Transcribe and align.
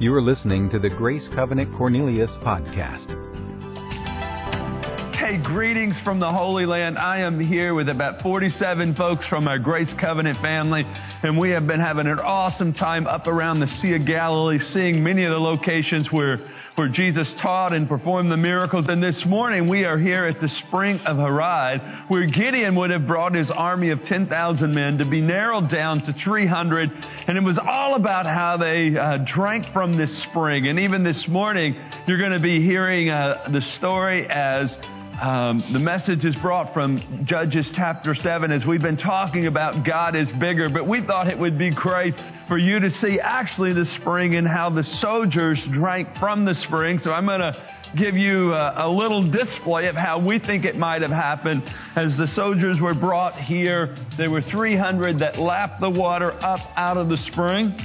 You 0.00 0.14
are 0.14 0.22
listening 0.22 0.70
to 0.70 0.78
the 0.78 0.88
Grace 0.88 1.28
Covenant 1.34 1.74
Cornelius 1.76 2.30
podcast. 2.44 3.08
Hey, 5.16 5.42
greetings 5.42 5.94
from 6.04 6.20
the 6.20 6.30
Holy 6.30 6.66
Land. 6.66 6.96
I 6.96 7.18
am 7.18 7.40
here 7.40 7.74
with 7.74 7.88
about 7.88 8.22
47 8.22 8.94
folks 8.94 9.26
from 9.26 9.48
our 9.48 9.58
Grace 9.58 9.90
Covenant 10.00 10.40
family, 10.40 10.84
and 11.24 11.36
we 11.36 11.50
have 11.50 11.66
been 11.66 11.80
having 11.80 12.06
an 12.06 12.20
awesome 12.20 12.74
time 12.74 13.08
up 13.08 13.26
around 13.26 13.58
the 13.58 13.66
Sea 13.82 13.96
of 13.96 14.06
Galilee, 14.06 14.60
seeing 14.72 15.02
many 15.02 15.24
of 15.24 15.32
the 15.32 15.38
locations 15.40 16.06
where, 16.12 16.48
where 16.78 16.88
Jesus 16.88 17.28
taught 17.42 17.72
and 17.72 17.88
performed 17.88 18.30
the 18.30 18.36
miracles. 18.36 18.86
And 18.88 19.02
this 19.02 19.20
morning 19.26 19.68
we 19.68 19.84
are 19.84 19.98
here 19.98 20.26
at 20.26 20.40
the 20.40 20.48
spring 20.66 21.00
of 21.04 21.16
Harod, 21.16 21.80
where 22.06 22.24
Gideon 22.24 22.76
would 22.76 22.90
have 22.90 23.04
brought 23.04 23.34
his 23.34 23.50
army 23.50 23.90
of 23.90 23.98
10,000 24.04 24.72
men 24.72 24.96
to 24.98 25.04
be 25.04 25.20
narrowed 25.20 25.72
down 25.72 26.02
to 26.06 26.14
300. 26.24 26.88
And 27.26 27.36
it 27.36 27.42
was 27.42 27.58
all 27.68 27.96
about 27.96 28.26
how 28.26 28.56
they 28.58 28.96
uh, 28.96 29.18
drank 29.34 29.66
from 29.72 29.98
this 29.98 30.10
spring. 30.30 30.68
And 30.68 30.78
even 30.78 31.02
this 31.02 31.24
morning, 31.28 31.74
you're 32.06 32.18
going 32.18 32.30
to 32.30 32.40
be 32.40 32.64
hearing 32.64 33.10
uh, 33.10 33.48
the 33.52 33.60
story 33.78 34.28
as 34.30 34.70
um, 35.20 35.64
the 35.72 35.80
message 35.80 36.24
is 36.24 36.36
brought 36.40 36.72
from 36.72 37.26
Judges 37.26 37.68
chapter 37.74 38.14
7 38.14 38.52
as 38.52 38.64
we've 38.64 38.80
been 38.80 38.96
talking 38.96 39.48
about 39.48 39.84
God 39.84 40.14
is 40.14 40.28
bigger, 40.38 40.68
but 40.70 40.86
we 40.86 41.04
thought 41.04 41.26
it 41.26 41.36
would 41.36 41.58
be 41.58 41.74
great 41.74 42.14
for 42.48 42.58
you 42.58 42.80
to 42.80 42.90
see 43.02 43.20
actually 43.22 43.74
the 43.74 43.84
spring 44.00 44.34
and 44.34 44.48
how 44.48 44.70
the 44.70 44.82
soldiers 45.00 45.62
drank 45.72 46.08
from 46.18 46.44
the 46.44 46.54
spring. 46.66 46.98
So 47.04 47.12
I'm 47.12 47.26
going 47.26 47.40
to 47.40 47.52
give 47.96 48.16
you 48.16 48.54
a, 48.54 48.86
a, 48.86 48.90
little 48.90 49.30
display 49.30 49.86
of 49.86 49.94
how 49.94 50.18
we 50.18 50.38
think 50.38 50.64
it 50.64 50.76
might 50.76 51.02
have 51.02 51.10
happened. 51.10 51.62
As 51.94 52.16
the 52.16 52.26
soldiers 52.34 52.78
were 52.80 52.94
brought 52.94 53.34
here, 53.34 53.94
there 54.16 54.30
were 54.30 54.42
300 54.42 55.20
that 55.20 55.38
lapped 55.38 55.80
the 55.80 55.90
water 55.90 56.32
up 56.42 56.60
out 56.76 56.96
of 56.96 57.08
the 57.08 57.18
spring. 57.32 57.76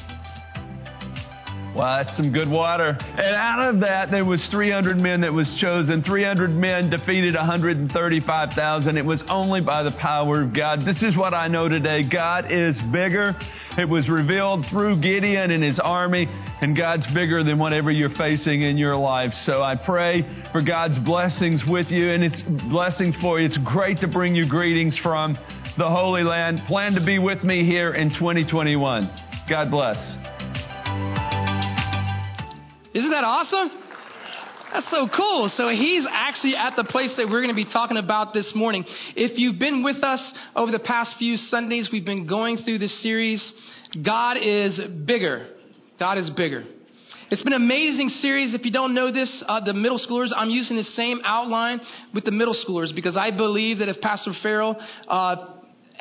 Well, 1.76 2.04
that's 2.04 2.16
some 2.16 2.32
good 2.32 2.50
water. 2.50 2.96
And 3.00 3.36
out 3.36 3.74
of 3.74 3.80
that, 3.82 4.12
there 4.12 4.26
was 4.26 4.46
300 4.52 4.96
men 4.96 5.22
that 5.22 5.34
was 5.34 5.48
chosen. 5.60 6.04
300 6.04 6.52
men 6.52 6.92
defeated 6.92 7.34
135,000. 7.34 8.98
It 8.98 9.06
was 9.06 9.20
only 9.28 9.62
by 9.62 9.82
the 9.82 9.92
power 10.00 10.44
of 10.44 10.56
God. 10.56 10.82
This 10.86 11.02
is 11.02 11.18
what 11.18 11.34
I 11.34 11.48
know 11.48 11.68
today. 11.68 12.04
God 12.04 12.52
is 12.52 12.76
bigger. 12.92 13.36
It 13.76 13.90
was 13.90 14.08
revealed 14.08 14.66
through 14.70 15.02
Gideon 15.02 15.50
and 15.50 15.64
his 15.64 15.80
army, 15.80 16.28
and 16.62 16.78
God's 16.78 17.08
bigger 17.14 17.44
than 17.44 17.58
whatever 17.58 17.90
you're 17.90 18.16
facing 18.18 18.62
in 18.62 18.78
your 18.78 18.96
life. 18.96 19.32
So 19.46 19.64
I 19.64 19.76
pray 19.76 20.22
for 20.52 20.62
God's 20.62 21.00
blessings 21.00 21.62
with 21.68 21.88
you 21.88 22.12
and 22.12 22.24
it's 22.24 22.42
blessings 22.70 23.16
for 23.20 23.40
you. 23.40 23.48
It's 23.48 23.58
great 23.66 24.00
to 24.00 24.08
bring 24.08 24.36
you 24.36 24.48
greetings 24.48 24.98
from 25.02 25.36
the 25.78 25.90
Holy 25.90 26.24
Land. 26.24 26.62
Plan 26.68 26.94
to 26.94 27.04
be 27.04 27.18
with 27.18 27.44
me 27.44 27.66
here 27.66 27.94
in 27.94 28.10
2021. 28.12 29.10
God 29.50 29.72
bless. 29.72 30.23
Isn't 32.94 33.10
that 33.10 33.24
awesome? 33.24 33.72
That's 34.72 34.90
so 34.90 35.08
cool. 35.16 35.52
So 35.56 35.70
he's 35.70 36.06
actually 36.10 36.56
at 36.56 36.76
the 36.76 36.84
place 36.84 37.14
that 37.18 37.28
we're 37.28 37.42
going 37.42 37.56
to 37.56 37.56
be 37.56 37.72
talking 37.72 37.98
about 37.98 38.34
this 38.34 38.54
morning. 38.56 38.86
If 39.16 39.38
you've 39.38 39.60
been 39.60 39.84
with 39.84 40.04
us 40.04 40.34
over 40.56 40.72
the 40.72 40.80
past 40.80 41.16
few 41.18 41.38
Sundays, 41.38 41.90
we've 41.92 42.06
been 42.06 42.28
going 42.28 42.58
through 42.58 42.80
this 42.80 43.02
series. 43.02 43.54
God 44.04 44.38
is 44.42 44.80
bigger. 45.06 45.48
God 46.00 46.18
is 46.18 46.30
bigger. 46.32 46.64
It's 47.30 47.42
been 47.42 47.54
an 47.54 47.62
amazing 47.62 48.10
series. 48.10 48.54
If 48.54 48.66
you 48.66 48.72
don't 48.72 48.94
know 48.94 49.12
this, 49.12 49.44
uh, 49.48 49.64
the 49.64 49.74
middle 49.74 50.00
schoolers, 50.00 50.30
I'm 50.36 50.50
using 50.50 50.78
the 50.78 50.84
same 50.84 51.20
outline 51.26 51.82
with 52.14 52.26
the 52.26 52.32
middle 52.32 52.56
schoolers 52.56 52.94
because 52.94 53.18
I 53.18 53.32
believe 53.32 53.80
that 53.80 53.90
if 53.90 54.02
Pastor 54.02 54.34
Farrell 54.44 54.80
uh, 55.08 55.53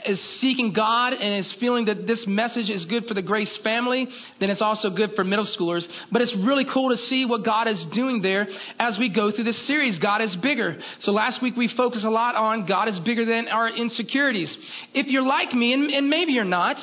is 0.06 0.20
seeking 0.40 0.72
God 0.72 1.12
and 1.12 1.38
is 1.38 1.54
feeling 1.60 1.86
that 1.86 2.06
this 2.06 2.24
message 2.26 2.70
is 2.70 2.84
good 2.86 3.04
for 3.06 3.14
the 3.14 3.22
Grace 3.22 3.58
family, 3.62 4.06
then 4.40 4.50
it's 4.50 4.62
also 4.62 4.90
good 4.90 5.10
for 5.14 5.24
middle 5.24 5.46
schoolers. 5.46 5.86
But 6.10 6.22
it's 6.22 6.34
really 6.44 6.66
cool 6.72 6.90
to 6.90 6.96
see 6.96 7.26
what 7.26 7.44
God 7.44 7.68
is 7.68 7.84
doing 7.94 8.22
there 8.22 8.46
as 8.78 8.96
we 8.98 9.12
go 9.14 9.30
through 9.30 9.44
this 9.44 9.66
series. 9.66 9.98
God 9.98 10.22
is 10.22 10.36
bigger. 10.42 10.78
So 11.00 11.12
last 11.12 11.42
week 11.42 11.56
we 11.56 11.72
focused 11.76 12.04
a 12.04 12.10
lot 12.10 12.34
on 12.34 12.66
God 12.66 12.88
is 12.88 12.98
bigger 13.04 13.24
than 13.24 13.48
our 13.48 13.68
insecurities. 13.68 14.56
If 14.94 15.06
you're 15.08 15.22
like 15.22 15.52
me, 15.52 15.72
and, 15.72 15.90
and 15.90 16.08
maybe 16.08 16.32
you're 16.32 16.44
not, 16.44 16.76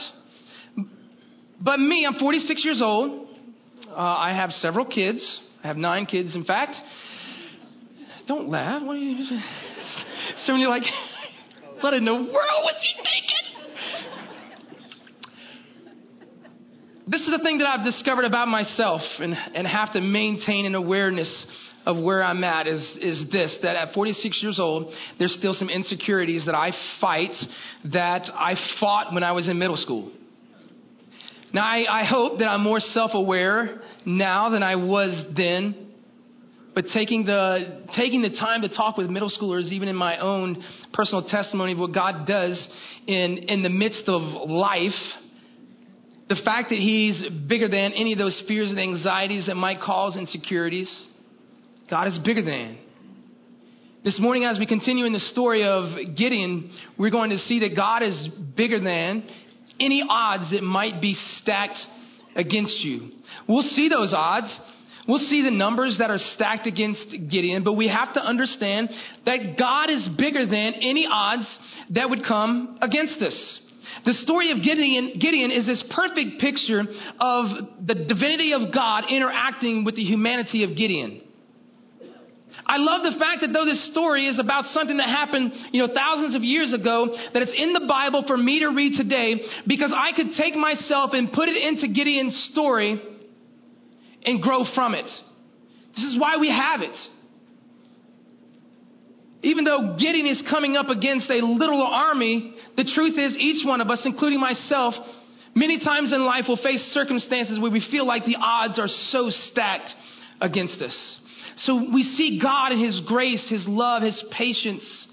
but 1.61 1.79
me, 1.79 2.05
I'm 2.07 2.17
46 2.19 2.63
years 2.63 2.81
old. 2.81 3.27
Uh, 3.89 3.95
I 3.95 4.33
have 4.33 4.51
several 4.51 4.85
kids. 4.85 5.39
I 5.63 5.67
have 5.67 5.77
nine 5.77 6.05
kids, 6.05 6.35
in 6.35 6.45
fact. 6.45 6.73
Don't 8.27 8.47
laugh. 8.47 8.81
What 8.83 8.93
are 8.93 8.99
you? 8.99 9.25
Some 10.45 10.55
of 10.55 10.61
you 10.61 10.69
like. 10.69 10.83
What 11.81 11.93
in 11.93 12.05
the 12.05 12.13
world 12.13 12.29
was 12.31 12.75
he 12.81 12.93
thinking? 12.95 13.59
This 17.07 17.21
is 17.21 17.31
the 17.31 17.39
thing 17.41 17.57
that 17.59 17.67
I've 17.67 17.85
discovered 17.85 18.25
about 18.25 18.47
myself 18.49 19.01
and, 19.19 19.33
and 19.55 19.65
have 19.65 19.93
to 19.93 20.01
maintain 20.01 20.65
an 20.65 20.75
awareness 20.75 21.45
of 21.85 21.97
where 21.97 22.23
I'm 22.23 22.43
at 22.43 22.67
is, 22.67 22.81
is 23.01 23.25
this 23.31 23.57
that 23.63 23.75
at 23.75 23.93
46 23.93 24.43
years 24.43 24.59
old, 24.59 24.93
there's 25.17 25.33
still 25.33 25.53
some 25.53 25.69
insecurities 25.69 26.45
that 26.45 26.53
I 26.53 26.71
fight 27.01 27.33
that 27.85 28.29
I 28.33 28.55
fought 28.79 29.13
when 29.13 29.23
I 29.23 29.31
was 29.31 29.47
in 29.47 29.57
middle 29.57 29.77
school. 29.77 30.11
Now, 31.51 31.63
I, 31.63 32.01
I 32.01 32.05
hope 32.05 32.39
that 32.39 32.45
I'm 32.45 32.61
more 32.61 32.79
self 32.79 33.11
aware 33.13 33.81
now 34.05 34.49
than 34.49 34.61
I 34.61 34.75
was 34.75 35.33
then 35.35 35.88
but 36.75 36.85
taking 36.93 37.25
the, 37.25 37.83
taking 37.95 38.21
the 38.21 38.29
time 38.29 38.61
to 38.61 38.69
talk 38.69 38.97
with 38.97 39.09
middle 39.09 39.29
schoolers, 39.29 39.71
even 39.71 39.87
in 39.87 39.95
my 39.95 40.17
own 40.17 40.63
personal 40.93 41.27
testimony 41.27 41.73
of 41.73 41.79
what 41.79 41.93
God 41.93 42.27
does 42.27 42.67
in, 43.07 43.37
in 43.49 43.63
the 43.63 43.69
midst 43.69 44.03
of 44.07 44.21
life, 44.49 44.91
the 46.29 46.39
fact 46.45 46.69
that 46.69 46.77
He's 46.77 47.23
bigger 47.47 47.67
than 47.67 47.93
any 47.93 48.13
of 48.13 48.19
those 48.19 48.41
fears 48.47 48.69
and 48.69 48.79
anxieties 48.79 49.47
that 49.47 49.55
might 49.55 49.79
cause 49.81 50.15
insecurities, 50.15 50.89
God 51.89 52.07
is 52.07 52.19
bigger 52.23 52.43
than. 52.43 52.77
This 54.03 54.19
morning, 54.19 54.45
as 54.45 54.59
we 54.59 54.65
continue 54.65 55.05
in 55.05 55.11
the 55.11 55.19
story 55.19 55.65
of 55.65 56.15
Gideon, 56.15 56.71
we're 56.97 57.09
going 57.09 57.31
to 57.31 57.37
see 57.37 57.59
that 57.61 57.75
God 57.75 58.01
is 58.01 58.29
bigger 58.55 58.79
than 58.79 59.27
any 59.79 60.05
odds 60.07 60.51
that 60.51 60.63
might 60.63 61.01
be 61.01 61.15
stacked 61.15 61.77
against 62.35 62.79
you. 62.79 63.09
We'll 63.47 63.63
see 63.63 63.89
those 63.89 64.13
odds 64.15 64.57
We'll 65.09 65.17
see 65.17 65.41
the 65.41 65.49
numbers 65.49 65.97
that 65.97 66.11
are 66.11 66.19
stacked 66.19 66.67
against 66.67 67.09
Gideon, 67.09 67.63
but 67.63 67.73
we 67.73 67.87
have 67.87 68.13
to 68.13 68.21
understand 68.21 68.89
that 69.25 69.55
God 69.57 69.89
is 69.89 70.07
bigger 70.15 70.45
than 70.45 70.75
any 70.75 71.07
odds 71.09 71.49
that 71.95 72.11
would 72.11 72.21
come 72.27 72.77
against 72.79 73.19
us. 73.19 73.59
The 74.05 74.13
story 74.13 74.51
of 74.51 74.61
Gideon, 74.61 75.17
Gideon 75.19 75.49
is 75.49 75.65
this 75.65 75.83
perfect 75.95 76.39
picture 76.39 76.81
of 77.19 77.45
the 77.87 78.05
divinity 78.05 78.53
of 78.53 78.71
God 78.71 79.05
interacting 79.09 79.83
with 79.83 79.95
the 79.95 80.03
humanity 80.03 80.63
of 80.63 80.77
Gideon. 80.77 81.21
I 82.67 82.77
love 82.77 83.01
the 83.01 83.17
fact 83.17 83.41
that 83.41 83.51
though 83.51 83.65
this 83.65 83.89
story 83.91 84.27
is 84.27 84.37
about 84.37 84.65
something 84.65 84.97
that 84.97 85.09
happened, 85.09 85.53
you 85.71 85.81
know, 85.81 85.91
thousands 85.91 86.35
of 86.35 86.43
years 86.43 86.71
ago, 86.71 87.07
that 87.33 87.41
it's 87.41 87.55
in 87.57 87.73
the 87.73 87.87
Bible 87.89 88.25
for 88.27 88.37
me 88.37 88.59
to 88.59 88.67
read 88.67 88.93
today 88.95 89.41
because 89.65 89.91
I 89.91 90.15
could 90.15 90.37
take 90.37 90.53
myself 90.53 91.11
and 91.13 91.33
put 91.33 91.49
it 91.49 91.57
into 91.57 91.87
Gideon's 91.87 92.49
story 92.53 93.01
and 94.25 94.41
grow 94.41 94.63
from 94.75 94.93
it. 94.93 95.05
This 95.95 96.05
is 96.05 96.19
why 96.19 96.37
we 96.37 96.49
have 96.49 96.81
it. 96.81 96.95
Even 99.41 99.63
though 99.63 99.95
Gideon 99.97 100.25
is 100.25 100.43
coming 100.49 100.75
up 100.75 100.89
against 100.89 101.29
a 101.29 101.39
little 101.45 101.81
army, 101.81 102.53
the 102.75 102.83
truth 102.83 103.17
is 103.17 103.37
each 103.37 103.65
one 103.65 103.79
of 103.79 103.89
us, 103.89 104.01
including 104.05 104.39
myself, 104.39 104.93
many 105.55 105.79
times 105.79 106.11
in 106.11 106.25
life 106.25 106.45
will 106.47 106.57
face 106.57 106.81
circumstances 106.93 107.59
where 107.59 107.71
we 107.71 107.85
feel 107.89 108.05
like 108.05 108.25
the 108.25 108.35
odds 108.39 108.77
are 108.77 108.87
so 108.87 109.29
stacked 109.29 109.89
against 110.41 110.81
us. 110.81 111.17
So 111.57 111.89
we 111.93 112.03
see 112.03 112.39
God 112.41 112.71
in 112.73 112.79
His 112.83 113.01
grace, 113.07 113.47
His 113.49 113.65
love, 113.67 114.03
His 114.03 114.21
patience 114.37 115.07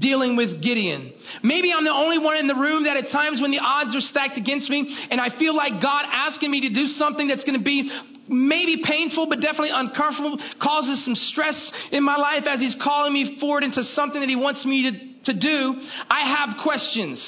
dealing 0.00 0.36
with 0.36 0.62
Gideon. 0.62 1.12
Maybe 1.42 1.72
I'm 1.72 1.84
the 1.84 1.94
only 1.94 2.18
one 2.18 2.36
in 2.36 2.48
the 2.48 2.54
room 2.54 2.84
that 2.84 2.96
at 2.96 3.12
times 3.12 3.40
when 3.40 3.50
the 3.50 3.60
odds 3.60 3.94
are 3.94 4.00
stacked 4.00 4.36
against 4.36 4.68
me 4.68 4.82
and 5.10 5.20
I 5.20 5.38
feel 5.38 5.54
like 5.54 5.80
God 5.80 6.04
asking 6.10 6.50
me 6.50 6.62
to 6.62 6.74
do 6.74 6.86
something 6.98 7.28
that's 7.28 7.44
going 7.44 7.58
to 7.58 7.64
be 7.64 7.88
maybe 8.28 8.82
painful, 8.84 9.28
but 9.28 9.40
definitely 9.40 9.70
uncomfortable, 9.72 10.38
causes 10.62 11.04
some 11.04 11.14
stress 11.14 11.56
in 11.92 12.04
my 12.04 12.16
life 12.16 12.44
as 12.46 12.60
He's 12.60 12.76
calling 12.82 13.12
me 13.12 13.38
forward 13.40 13.62
into 13.62 13.82
something 13.94 14.20
that 14.20 14.28
He 14.28 14.36
wants 14.36 14.64
me 14.64 14.90
to, 14.90 15.32
to 15.32 15.38
do, 15.38 15.74
I 16.08 16.36
have 16.36 16.62
questions. 16.62 17.18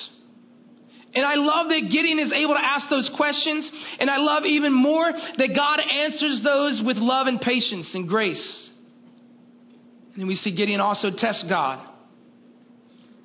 And 1.14 1.24
I 1.24 1.34
love 1.36 1.68
that 1.68 1.88
Gideon 1.90 2.18
is 2.18 2.32
able 2.32 2.54
to 2.54 2.64
ask 2.64 2.88
those 2.90 3.10
questions. 3.16 3.70
And 3.98 4.10
I 4.10 4.18
love 4.18 4.44
even 4.44 4.74
more 4.74 5.10
that 5.10 5.50
God 5.56 5.80
answers 5.80 6.42
those 6.44 6.82
with 6.84 6.98
love 6.98 7.26
and 7.26 7.40
patience 7.40 7.90
and 7.94 8.08
grace. 8.08 8.68
And 10.14 10.28
we 10.28 10.34
see 10.34 10.54
Gideon 10.54 10.80
also 10.80 11.10
test 11.16 11.46
God. 11.48 11.87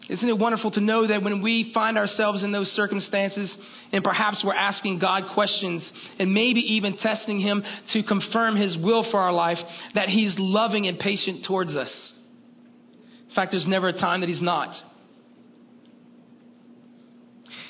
Isn't 0.10 0.28
it 0.28 0.38
wonderful 0.38 0.72
to 0.72 0.82
know 0.82 1.08
that 1.08 1.24
when 1.24 1.42
we 1.42 1.72
find 1.74 1.98
ourselves 1.98 2.44
in 2.44 2.52
those 2.52 2.68
circumstances 2.72 3.56
and 3.94 4.04
perhaps 4.04 4.44
we're 4.46 4.54
asking 4.54 5.00
God 5.00 5.34
questions 5.34 5.90
and 6.20 6.34
maybe 6.34 6.60
even 6.60 6.98
testing 6.98 7.40
Him 7.40 7.64
to 7.94 8.04
confirm 8.04 8.58
His 8.58 8.78
will 8.78 9.10
for 9.10 9.20
our 9.20 9.32
life, 9.32 9.60
that 9.96 10.10
He's 10.10 10.36
loving 10.38 10.88
and 10.88 11.00
patient 11.00 11.46
towards 11.48 11.76
us? 11.76 12.12
In 13.30 13.36
fact, 13.36 13.52
there's 13.52 13.68
never 13.68 13.88
a 13.88 13.94
time 13.94 14.20
that 14.22 14.30
He's 14.30 14.42
not. 14.42 14.76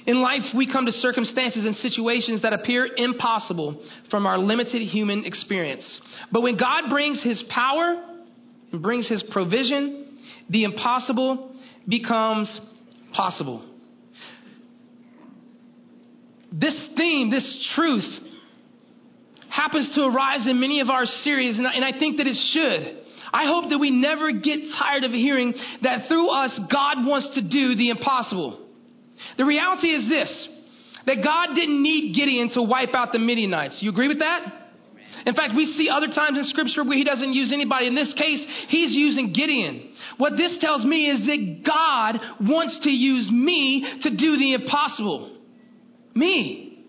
In 0.06 0.18
life, 0.18 0.42
we 0.58 0.70
come 0.70 0.86
to 0.88 0.92
circumstances 0.92 1.66
and 1.66 1.76
situations 1.78 2.42
that 2.42 2.52
appear 2.52 2.90
impossible 2.98 3.82
from 4.10 4.26
our 4.26 4.38
limited 4.38 4.82
human 4.82 5.24
experience. 5.24 6.02
But 6.32 6.42
when 6.42 6.58
God 6.58 6.90
brings 6.90 7.24
His 7.24 7.44
power 7.50 8.04
and 8.72 8.82
brings 8.82 9.08
His 9.08 9.24
provision, 9.32 10.18
the 10.50 10.66
impossible 10.66 11.53
becomes 11.88 12.60
possible. 13.14 13.70
This 16.52 16.90
theme, 16.96 17.32
this 17.32 17.72
truth, 17.76 18.08
happens 19.50 19.94
to 19.96 20.06
arise 20.06 20.48
in 20.48 20.60
many 20.60 20.82
of 20.82 20.90
our 20.90 21.06
series, 21.06 21.58
and 21.58 21.68
I, 21.68 21.74
and 21.74 21.86
I 21.86 21.98
think 21.98 22.18
that 22.18 22.28
it 22.28 22.38
should. 22.52 23.04
I 23.34 23.46
hope 23.46 23.70
that 23.70 23.80
we 23.80 23.90
never 23.90 24.32
get 24.32 24.60
tired 24.78 25.04
of 25.04 25.12
hearing 25.12 25.54
that 25.82 26.08
through 26.08 26.30
us, 26.30 26.60
God 26.72 27.06
wants 27.06 27.32
to 27.36 27.42
do 27.42 27.76
the 27.76 27.90
impossible. 27.90 28.60
The 29.38 29.46
reality 29.46 29.88
is 29.88 30.08
this 30.10 30.50
that 31.06 31.18
God 31.24 31.54
didn't 31.56 31.84
need 31.84 32.16
Gideon 32.16 32.50
to 32.54 32.62
wipe 32.62 32.94
out 32.94 33.12
the 33.12 33.20
Midianites. 33.20 33.80
You 33.82 33.92
agree 33.92 34.08
with 34.08 34.20
that? 34.20 34.64
In 35.26 35.36
fact, 35.36 35.54
we 35.56 35.66
see 35.66 35.90
other 35.90 36.08
times 36.08 36.38
in 36.38 36.44
scripture 36.46 36.84
where 36.84 36.98
he 36.98 37.04
doesn't 37.04 37.34
use 37.34 37.52
anybody. 37.54 37.88
In 37.88 37.96
this 37.96 38.14
case, 38.18 38.46
he's 38.70 38.92
using 38.96 39.34
Gideon. 39.34 39.93
What 40.18 40.38
this 40.38 40.58
tells 40.62 40.86
me 40.86 41.10
is 41.10 41.26
that 41.26 41.64
God 41.66 42.20
wants 42.48 42.80
to 42.84 42.90
use 42.90 43.30
me 43.32 44.00
to 44.04 44.10
do 44.10 44.38
the 44.38 44.54
impossible. 44.54 45.38
Me. 46.16 46.86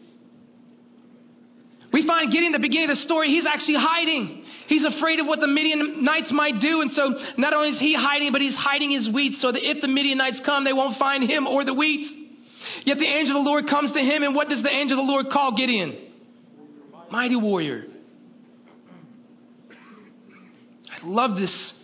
We 1.93 2.06
find 2.06 2.32
Gideon 2.32 2.55
at 2.55 2.59
the 2.59 2.67
beginning 2.67 2.91
of 2.91 2.97
the 2.97 3.03
story, 3.03 3.29
he's 3.29 3.47
actually 3.47 3.79
hiding. 3.79 4.44
He's 4.67 4.85
afraid 4.85 5.21
of 5.21 5.26
what 5.26 5.41
the 5.41 5.47
Midianites 5.47 6.32
might 6.32 6.61
do. 6.61 6.81
And 6.81 6.91
so 6.91 7.15
not 7.38 7.53
only 7.53 7.71
is 7.71 7.79
he 7.79 7.94
hiding, 7.94 8.32
but 8.32 8.41
he's 8.41 8.56
hiding 8.56 8.91
his 8.91 9.09
wheat 9.12 9.38
so 9.38 9.53
that 9.53 9.62
if 9.62 9.81
the 9.81 9.88
Midianites 9.88 10.41
come, 10.44 10.65
they 10.65 10.73
won't 10.73 10.99
find 10.99 11.29
him 11.29 11.47
or 11.47 11.65
the 11.65 11.75
wheat. 11.75 12.25
Yet 12.85 12.99
the 12.99 13.06
angel 13.06 13.38
of 13.38 13.44
the 13.44 13.49
Lord 13.49 13.65
comes 13.69 13.93
to 13.93 14.00
him, 14.00 14.23
and 14.23 14.35
what 14.35 14.49
does 14.49 14.62
the 14.62 14.70
angel 14.70 14.99
of 14.99 15.06
the 15.06 15.12
Lord 15.12 15.27
call 15.32 15.56
Gideon? 15.56 15.97
Mighty 17.11 17.37
warrior. 17.37 17.85
I 20.91 21.06
love 21.06 21.37
this 21.37 21.75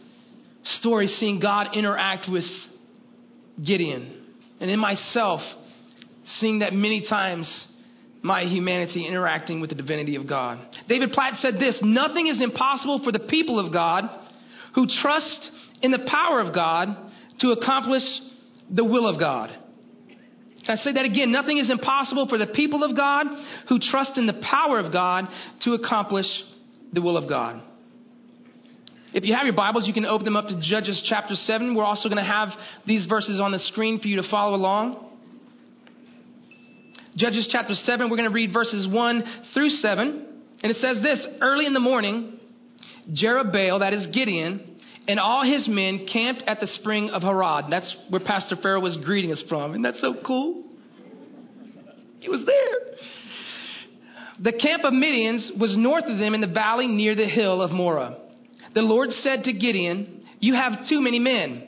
story, 0.63 1.07
seeing 1.07 1.41
God 1.41 1.69
interact 1.75 2.27
with 2.31 2.45
Gideon. 3.65 4.17
And 4.61 4.71
in 4.71 4.79
myself, 4.79 5.41
seeing 6.25 6.61
that 6.61 6.73
many 6.73 7.07
times 7.09 7.67
my 8.23 8.43
humanity 8.43 9.07
interacting 9.07 9.61
with 9.61 9.71
the 9.71 9.77
divinity 9.77 10.17
of 10.17 10.29
God. 10.29 10.59
David 10.89 11.11
Platt 11.13 11.35
said 11.37 11.55
this 11.55 11.79
Nothing 11.83 12.27
is 12.27 12.43
impossible 12.43 13.01
for 13.03 13.13
the 13.13 13.21
people 13.21 13.65
of 13.65 13.73
God 13.73 14.05
who 14.75 14.87
trust 14.87 15.51
in 15.83 15.91
the 15.91 16.07
power 16.07 16.41
of 16.41 16.55
God 16.55 16.89
to 17.41 17.51
accomplish 17.53 18.03
the 18.71 18.85
will 18.85 19.07
of 19.07 19.19
God. 19.19 19.51
Can 20.67 20.77
I 20.79 20.83
say 20.83 20.93
that 20.93 21.07
again? 21.07 21.33
Nothing 21.33 21.57
is 21.57 21.71
impossible 21.71 22.29
for 22.29 22.37
the 22.37 22.49
people 22.49 22.85
of 22.85 22.95
God 22.95 23.27
who 23.69 23.79
trust 23.79 24.19
in 24.19 24.27
the 24.27 24.41
power 24.49 24.79
of 24.79 24.93
God 24.93 25.27
to 25.63 25.73
accomplish 25.73 26.27
the 26.93 27.01
will 27.01 27.17
of 27.17 27.29
God. 27.29 27.63
If 29.13 29.25
you 29.25 29.35
have 29.35 29.45
your 29.45 29.57
Bibles, 29.57 29.89
you 29.89 29.93
can 29.93 30.07
open 30.07 30.25
them 30.25 30.37
up 30.37 30.47
to 30.49 30.61
Judges 30.63 31.05
chapter 31.09 31.35
7. 31.35 31.75
We're 31.75 31.85
also 31.85 32.09
going 32.09 32.23
to 32.23 32.31
have 32.31 32.51
these 32.87 33.07
verses 33.07 33.41
on 33.41 33.51
the 33.51 33.59
screen 33.59 33.99
for 33.99 34.07
you 34.07 34.23
to 34.23 34.31
follow 34.31 34.55
along. 34.55 35.09
Judges 37.17 37.49
chapter 37.51 37.75
7, 37.75 38.09
we're 38.09 38.17
going 38.17 38.29
to 38.29 38.35
read 38.35 38.53
verses 38.53 38.87
1 38.89 39.43
through 39.53 39.71
7. 39.71 40.27
And 40.63 40.71
it 40.71 40.77
says 40.77 41.03
this 41.03 41.27
Early 41.41 41.67
in 41.67 41.75
the 41.75 41.81
morning, 41.81 42.39
Jerubbaal, 43.11 43.81
that 43.81 43.93
is 43.93 44.07
Gideon, 44.15 44.79
and 45.09 45.19
all 45.19 45.43
his 45.45 45.67
men 45.69 46.07
camped 46.11 46.45
at 46.47 46.61
the 46.61 46.69
spring 46.69 47.11
of 47.11 47.23
Harod. 47.23 47.65
That's 47.69 47.93
where 48.11 48.21
Pastor 48.21 48.55
Farrell 48.63 48.83
was 48.83 48.97
greeting 49.05 49.33
us 49.33 49.43
from. 49.49 49.73
Isn't 49.73 49.83
that 49.83 49.97
so 49.97 50.15
cool? 50.25 50.69
He 52.21 52.29
was 52.29 52.45
there. 52.47 52.95
The 54.39 54.53
camp 54.57 54.85
of 54.85 54.93
Midians 54.93 55.59
was 55.59 55.75
north 55.77 56.05
of 56.05 56.19
them 56.19 56.33
in 56.35 56.41
the 56.41 56.47
valley 56.47 56.87
near 56.87 57.17
the 57.17 57.27
hill 57.27 57.61
of 57.61 57.73
Moreh. 57.73 58.20
The 58.75 58.83
Lord 58.83 59.11
said 59.11 59.45
to 59.45 59.53
Gideon, 59.53 60.27
You 60.41 60.55
have 60.55 60.89
too 60.89 61.01
many 61.01 61.19
men. 61.19 61.67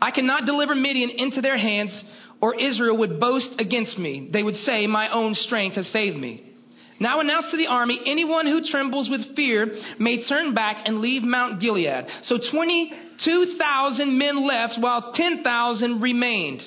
I 0.00 0.10
cannot 0.10 0.46
deliver 0.46 0.74
Midian 0.74 1.10
into 1.10 1.40
their 1.40 1.56
hands, 1.56 2.04
or 2.40 2.60
Israel 2.60 2.98
would 2.98 3.20
boast 3.20 3.54
against 3.58 3.98
me. 3.98 4.28
They 4.32 4.42
would 4.42 4.56
say, 4.56 4.86
My 4.86 5.12
own 5.12 5.34
strength 5.34 5.76
has 5.76 5.88
saved 5.88 6.16
me. 6.16 6.52
Now 7.00 7.20
announce 7.20 7.50
to 7.50 7.56
the 7.56 7.66
army, 7.66 7.98
anyone 8.06 8.46
who 8.46 8.62
trembles 8.64 9.08
with 9.10 9.34
fear 9.34 9.66
may 9.98 10.24
turn 10.28 10.54
back 10.54 10.84
and 10.84 10.98
leave 10.98 11.22
Mount 11.22 11.60
Gilead. 11.60 12.06
So 12.24 12.38
22,000 12.52 14.18
men 14.18 14.46
left 14.46 14.74
while 14.78 15.12
10,000 15.12 16.00
remained. 16.00 16.60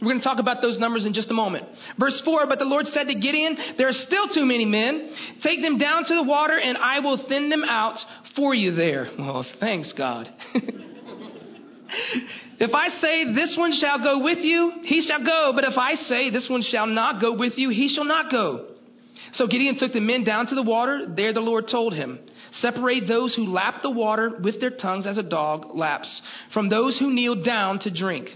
We're 0.00 0.12
going 0.12 0.18
to 0.18 0.24
talk 0.24 0.38
about 0.38 0.62
those 0.62 0.78
numbers 0.78 1.04
in 1.04 1.12
just 1.12 1.30
a 1.30 1.34
moment. 1.34 1.66
Verse 1.98 2.22
4 2.24 2.46
But 2.46 2.58
the 2.58 2.64
Lord 2.64 2.86
said 2.86 3.04
to 3.08 3.14
Gideon, 3.14 3.56
There 3.76 3.88
are 3.88 3.92
still 4.06 4.28
too 4.32 4.46
many 4.46 4.64
men. 4.64 5.14
Take 5.42 5.60
them 5.60 5.76
down 5.76 6.04
to 6.04 6.14
the 6.14 6.22
water, 6.22 6.58
and 6.58 6.78
I 6.78 7.00
will 7.00 7.26
thin 7.28 7.50
them 7.50 7.64
out 7.64 7.98
for 8.36 8.54
you 8.54 8.74
there. 8.74 9.08
Well, 9.18 9.44
thanks, 9.58 9.92
God. 9.96 10.28
if 12.58 12.74
I 12.74 12.88
say, 13.00 13.34
This 13.34 13.54
one 13.58 13.72
shall 13.78 13.98
go 14.02 14.22
with 14.22 14.38
you, 14.38 14.72
he 14.82 15.00
shall 15.02 15.24
go. 15.24 15.52
But 15.54 15.64
if 15.64 15.76
I 15.76 15.94
say, 15.94 16.30
This 16.30 16.48
one 16.48 16.62
shall 16.62 16.86
not 16.86 17.20
go 17.20 17.36
with 17.36 17.54
you, 17.56 17.70
he 17.70 17.88
shall 17.88 18.04
not 18.04 18.30
go. 18.30 18.66
So 19.32 19.46
Gideon 19.46 19.76
took 19.78 19.92
the 19.92 20.00
men 20.00 20.24
down 20.24 20.46
to 20.46 20.54
the 20.54 20.62
water. 20.62 21.06
There 21.14 21.32
the 21.32 21.40
Lord 21.40 21.66
told 21.70 21.94
him, 21.94 22.18
Separate 22.52 23.06
those 23.06 23.34
who 23.34 23.44
lap 23.46 23.76
the 23.82 23.90
water 23.90 24.38
with 24.42 24.60
their 24.60 24.70
tongues 24.70 25.06
as 25.06 25.18
a 25.18 25.22
dog 25.22 25.66
laps, 25.74 26.20
from 26.52 26.68
those 26.68 26.98
who 26.98 27.12
kneel 27.12 27.42
down 27.42 27.78
to 27.80 27.90
drink. 27.92 28.28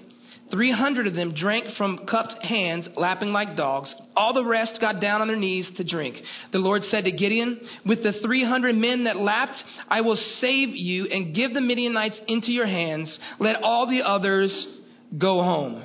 Three 0.54 0.70
hundred 0.70 1.08
of 1.08 1.14
them 1.14 1.34
drank 1.34 1.74
from 1.76 2.06
cupped 2.08 2.34
hands, 2.44 2.88
lapping 2.94 3.30
like 3.30 3.56
dogs. 3.56 3.92
All 4.14 4.32
the 4.32 4.44
rest 4.44 4.78
got 4.80 5.00
down 5.00 5.20
on 5.20 5.26
their 5.26 5.36
knees 5.36 5.68
to 5.78 5.84
drink. 5.84 6.14
The 6.52 6.58
Lord 6.58 6.82
said 6.84 7.06
to 7.06 7.10
Gideon, 7.10 7.60
With 7.84 8.04
the 8.04 8.12
three 8.22 8.44
hundred 8.44 8.76
men 8.76 9.02
that 9.04 9.16
lapped, 9.16 9.56
I 9.88 10.02
will 10.02 10.14
save 10.14 10.68
you 10.68 11.06
and 11.06 11.34
give 11.34 11.54
the 11.54 11.60
Midianites 11.60 12.20
into 12.28 12.52
your 12.52 12.66
hands. 12.66 13.18
Let 13.40 13.64
all 13.64 13.88
the 13.90 14.06
others 14.06 14.68
go 15.18 15.42
home. 15.42 15.84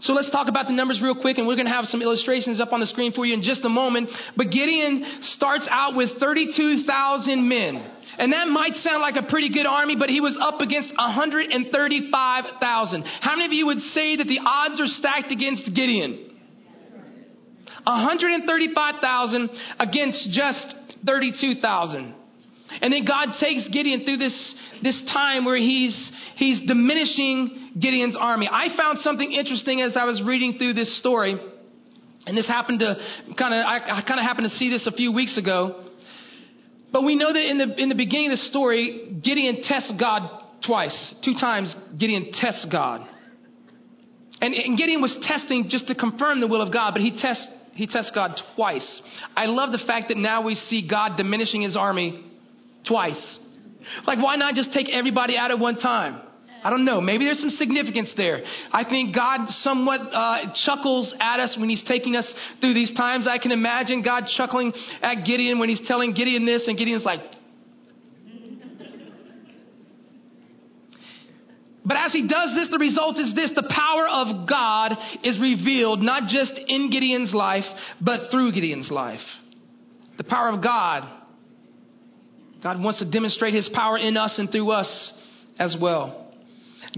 So 0.00 0.12
let's 0.12 0.32
talk 0.32 0.48
about 0.48 0.66
the 0.66 0.72
numbers 0.72 1.00
real 1.00 1.20
quick, 1.20 1.38
and 1.38 1.46
we're 1.46 1.54
going 1.54 1.66
to 1.68 1.72
have 1.72 1.84
some 1.84 2.02
illustrations 2.02 2.60
up 2.60 2.72
on 2.72 2.80
the 2.80 2.86
screen 2.86 3.12
for 3.12 3.24
you 3.24 3.34
in 3.34 3.42
just 3.42 3.64
a 3.64 3.68
moment. 3.68 4.10
But 4.36 4.50
Gideon 4.50 5.20
starts 5.36 5.68
out 5.70 5.94
with 5.94 6.18
32,000 6.18 7.48
men. 7.48 7.91
And 8.18 8.32
that 8.32 8.48
might 8.48 8.74
sound 8.76 9.00
like 9.00 9.16
a 9.16 9.22
pretty 9.28 9.52
good 9.52 9.66
army, 9.66 9.96
but 9.98 10.10
he 10.10 10.20
was 10.20 10.36
up 10.40 10.60
against 10.60 10.90
135,000. 10.96 13.02
How 13.20 13.36
many 13.36 13.46
of 13.46 13.52
you 13.52 13.66
would 13.66 13.80
say 13.96 14.16
that 14.16 14.26
the 14.26 14.40
odds 14.44 14.80
are 14.80 14.86
stacked 14.86 15.32
against 15.32 15.74
Gideon? 15.74 16.28
135,000 17.84 19.50
against 19.78 20.30
just 20.30 20.74
32,000. 21.04 22.14
And 22.80 22.92
then 22.92 23.04
God 23.04 23.28
takes 23.40 23.68
Gideon 23.68 24.04
through 24.04 24.18
this, 24.18 24.54
this 24.82 25.02
time 25.12 25.44
where 25.44 25.56
he's, 25.56 26.10
he's 26.36 26.60
diminishing 26.66 27.72
Gideon's 27.80 28.16
army. 28.18 28.48
I 28.50 28.74
found 28.76 28.98
something 29.00 29.32
interesting 29.32 29.80
as 29.80 29.96
I 29.96 30.04
was 30.04 30.22
reading 30.24 30.58
through 30.58 30.74
this 30.74 30.98
story. 30.98 31.38
And 32.26 32.36
this 32.36 32.46
happened 32.46 32.80
to 32.80 32.96
kind 33.36 33.52
of, 33.52 33.66
I, 33.66 33.98
I 33.98 34.02
kind 34.06 34.20
of 34.20 34.26
happened 34.26 34.48
to 34.50 34.56
see 34.56 34.70
this 34.70 34.86
a 34.86 34.92
few 34.92 35.12
weeks 35.12 35.36
ago. 35.36 35.81
But 36.92 37.04
we 37.04 37.14
know 37.14 37.32
that 37.32 37.50
in 37.50 37.58
the, 37.58 37.82
in 37.82 37.88
the 37.88 37.94
beginning 37.94 38.32
of 38.32 38.38
the 38.38 38.44
story, 38.44 39.18
Gideon 39.22 39.62
tests 39.64 39.92
God 39.98 40.44
twice. 40.64 41.14
Two 41.24 41.34
times, 41.40 41.74
Gideon 41.98 42.32
tests 42.34 42.66
God. 42.70 43.08
And, 44.40 44.54
and 44.54 44.76
Gideon 44.76 45.00
was 45.00 45.16
testing 45.22 45.68
just 45.68 45.86
to 45.88 45.94
confirm 45.94 46.40
the 46.40 46.46
will 46.46 46.60
of 46.60 46.72
God, 46.72 46.92
but 46.92 47.00
he 47.00 47.18
tests, 47.18 47.46
he 47.72 47.86
tests 47.86 48.10
God 48.14 48.38
twice. 48.56 49.02
I 49.36 49.46
love 49.46 49.72
the 49.72 49.82
fact 49.86 50.08
that 50.08 50.16
now 50.16 50.42
we 50.42 50.54
see 50.54 50.86
God 50.88 51.16
diminishing 51.16 51.62
his 51.62 51.76
army 51.76 52.24
twice. 52.86 53.38
Like, 54.06 54.22
why 54.22 54.36
not 54.36 54.54
just 54.54 54.72
take 54.72 54.88
everybody 54.90 55.36
out 55.36 55.50
at 55.50 55.58
one 55.58 55.76
time? 55.76 56.20
I 56.64 56.70
don't 56.70 56.84
know. 56.84 57.00
Maybe 57.00 57.24
there's 57.24 57.40
some 57.40 57.50
significance 57.50 58.12
there. 58.16 58.42
I 58.72 58.84
think 58.84 59.14
God 59.14 59.48
somewhat 59.62 60.00
uh, 60.00 60.52
chuckles 60.64 61.12
at 61.20 61.40
us 61.40 61.56
when 61.58 61.68
He's 61.68 61.82
taking 61.86 62.14
us 62.14 62.32
through 62.60 62.74
these 62.74 62.94
times. 62.94 63.26
I 63.28 63.38
can 63.38 63.50
imagine 63.50 64.02
God 64.02 64.24
chuckling 64.36 64.72
at 65.02 65.24
Gideon 65.24 65.58
when 65.58 65.68
He's 65.68 65.82
telling 65.86 66.12
Gideon 66.12 66.46
this, 66.46 66.68
and 66.68 66.78
Gideon's 66.78 67.04
like, 67.04 67.20
But 71.84 71.96
as 71.96 72.12
he 72.12 72.28
does 72.28 72.54
this, 72.54 72.68
the 72.70 72.78
result 72.78 73.18
is 73.18 73.34
this 73.34 73.50
the 73.56 73.68
power 73.68 74.06
of 74.08 74.48
God 74.48 74.92
is 75.24 75.38
revealed 75.40 76.00
not 76.00 76.28
just 76.28 76.52
in 76.68 76.90
Gideon's 76.90 77.34
life, 77.34 77.64
but 78.00 78.30
through 78.30 78.52
Gideon's 78.52 78.90
life. 78.90 79.20
The 80.16 80.24
power 80.24 80.50
of 80.50 80.62
God. 80.62 81.02
God 82.62 82.80
wants 82.80 83.00
to 83.00 83.10
demonstrate 83.10 83.54
his 83.54 83.68
power 83.74 83.98
in 83.98 84.16
us 84.16 84.38
and 84.38 84.48
through 84.48 84.70
us 84.70 85.12
as 85.58 85.76
well. 85.80 86.21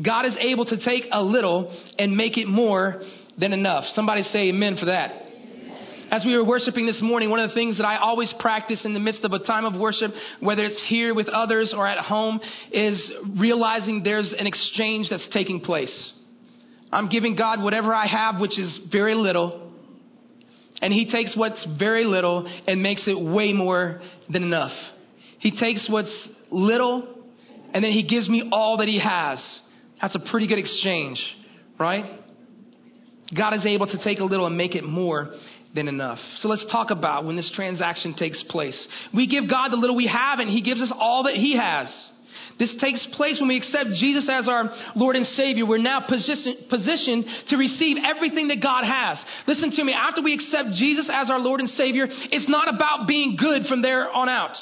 God 0.02 0.26
is 0.26 0.36
able 0.40 0.64
to 0.66 0.76
take 0.82 1.04
a 1.12 1.22
little 1.22 1.74
and 1.98 2.16
make 2.16 2.36
it 2.36 2.46
more 2.46 3.02
than 3.38 3.52
enough. 3.52 3.84
Somebody 3.94 4.22
say 4.22 4.48
amen 4.48 4.76
for 4.78 4.86
that. 4.86 5.24
As 6.10 6.24
we 6.24 6.36
were 6.36 6.44
worshiping 6.44 6.86
this 6.86 7.00
morning, 7.02 7.30
one 7.30 7.40
of 7.40 7.48
the 7.48 7.54
things 7.54 7.78
that 7.78 7.86
I 7.86 7.96
always 7.96 8.32
practice 8.38 8.84
in 8.84 8.94
the 8.94 9.00
midst 9.00 9.24
of 9.24 9.32
a 9.32 9.38
time 9.38 9.64
of 9.64 9.80
worship, 9.80 10.12
whether 10.40 10.62
it's 10.62 10.84
here 10.88 11.14
with 11.14 11.28
others 11.28 11.74
or 11.76 11.88
at 11.88 11.98
home, 11.98 12.40
is 12.70 13.12
realizing 13.36 14.02
there's 14.04 14.34
an 14.38 14.46
exchange 14.46 15.08
that's 15.10 15.28
taking 15.32 15.60
place. 15.60 16.12
I'm 16.92 17.08
giving 17.08 17.36
God 17.36 17.62
whatever 17.62 17.92
I 17.92 18.06
have, 18.06 18.40
which 18.40 18.58
is 18.58 18.78
very 18.92 19.14
little. 19.14 19.72
And 20.82 20.92
he 20.92 21.10
takes 21.10 21.36
what's 21.36 21.66
very 21.78 22.04
little 22.04 22.46
and 22.66 22.82
makes 22.82 23.08
it 23.08 23.18
way 23.18 23.52
more 23.52 24.00
than 24.30 24.42
enough. 24.42 24.72
He 25.38 25.58
takes 25.58 25.88
what's 25.88 26.28
little 26.50 27.08
and 27.72 27.82
then 27.82 27.90
he 27.90 28.06
gives 28.06 28.28
me 28.28 28.48
all 28.52 28.76
that 28.76 28.88
he 28.88 29.00
has. 29.00 29.42
That's 30.00 30.14
a 30.14 30.30
pretty 30.30 30.46
good 30.46 30.58
exchange, 30.58 31.22
right? 31.78 32.20
God 33.36 33.54
is 33.54 33.64
able 33.64 33.86
to 33.86 34.02
take 34.02 34.18
a 34.18 34.24
little 34.24 34.46
and 34.46 34.56
make 34.56 34.74
it 34.74 34.84
more 34.84 35.30
than 35.74 35.88
enough. 35.88 36.18
So 36.38 36.48
let's 36.48 36.64
talk 36.70 36.90
about 36.90 37.24
when 37.24 37.36
this 37.36 37.50
transaction 37.54 38.14
takes 38.14 38.42
place. 38.48 38.76
We 39.14 39.26
give 39.26 39.50
God 39.50 39.70
the 39.70 39.76
little 39.76 39.96
we 39.96 40.06
have 40.06 40.38
and 40.38 40.48
he 40.48 40.62
gives 40.62 40.80
us 40.80 40.92
all 40.94 41.24
that 41.24 41.34
he 41.34 41.56
has. 41.56 41.92
This 42.58 42.74
takes 42.80 43.06
place 43.14 43.38
when 43.40 43.48
we 43.48 43.56
accept 43.56 43.90
Jesus 43.98 44.28
as 44.30 44.48
our 44.48 44.70
Lord 44.94 45.16
and 45.16 45.26
Savior. 45.26 45.66
We're 45.66 45.78
now 45.78 46.00
position, 46.06 46.66
positioned 46.70 47.24
to 47.48 47.56
receive 47.56 47.96
everything 48.04 48.48
that 48.48 48.62
God 48.62 48.84
has. 48.84 49.24
Listen 49.48 49.72
to 49.72 49.84
me. 49.84 49.92
After 49.92 50.22
we 50.22 50.34
accept 50.34 50.70
Jesus 50.74 51.10
as 51.12 51.30
our 51.30 51.40
Lord 51.40 51.60
and 51.60 51.68
Savior, 51.70 52.06
it's 52.08 52.48
not 52.48 52.72
about 52.72 53.08
being 53.08 53.36
good 53.38 53.66
from 53.66 53.82
there 53.82 54.08
on 54.10 54.28
out. 54.28 54.56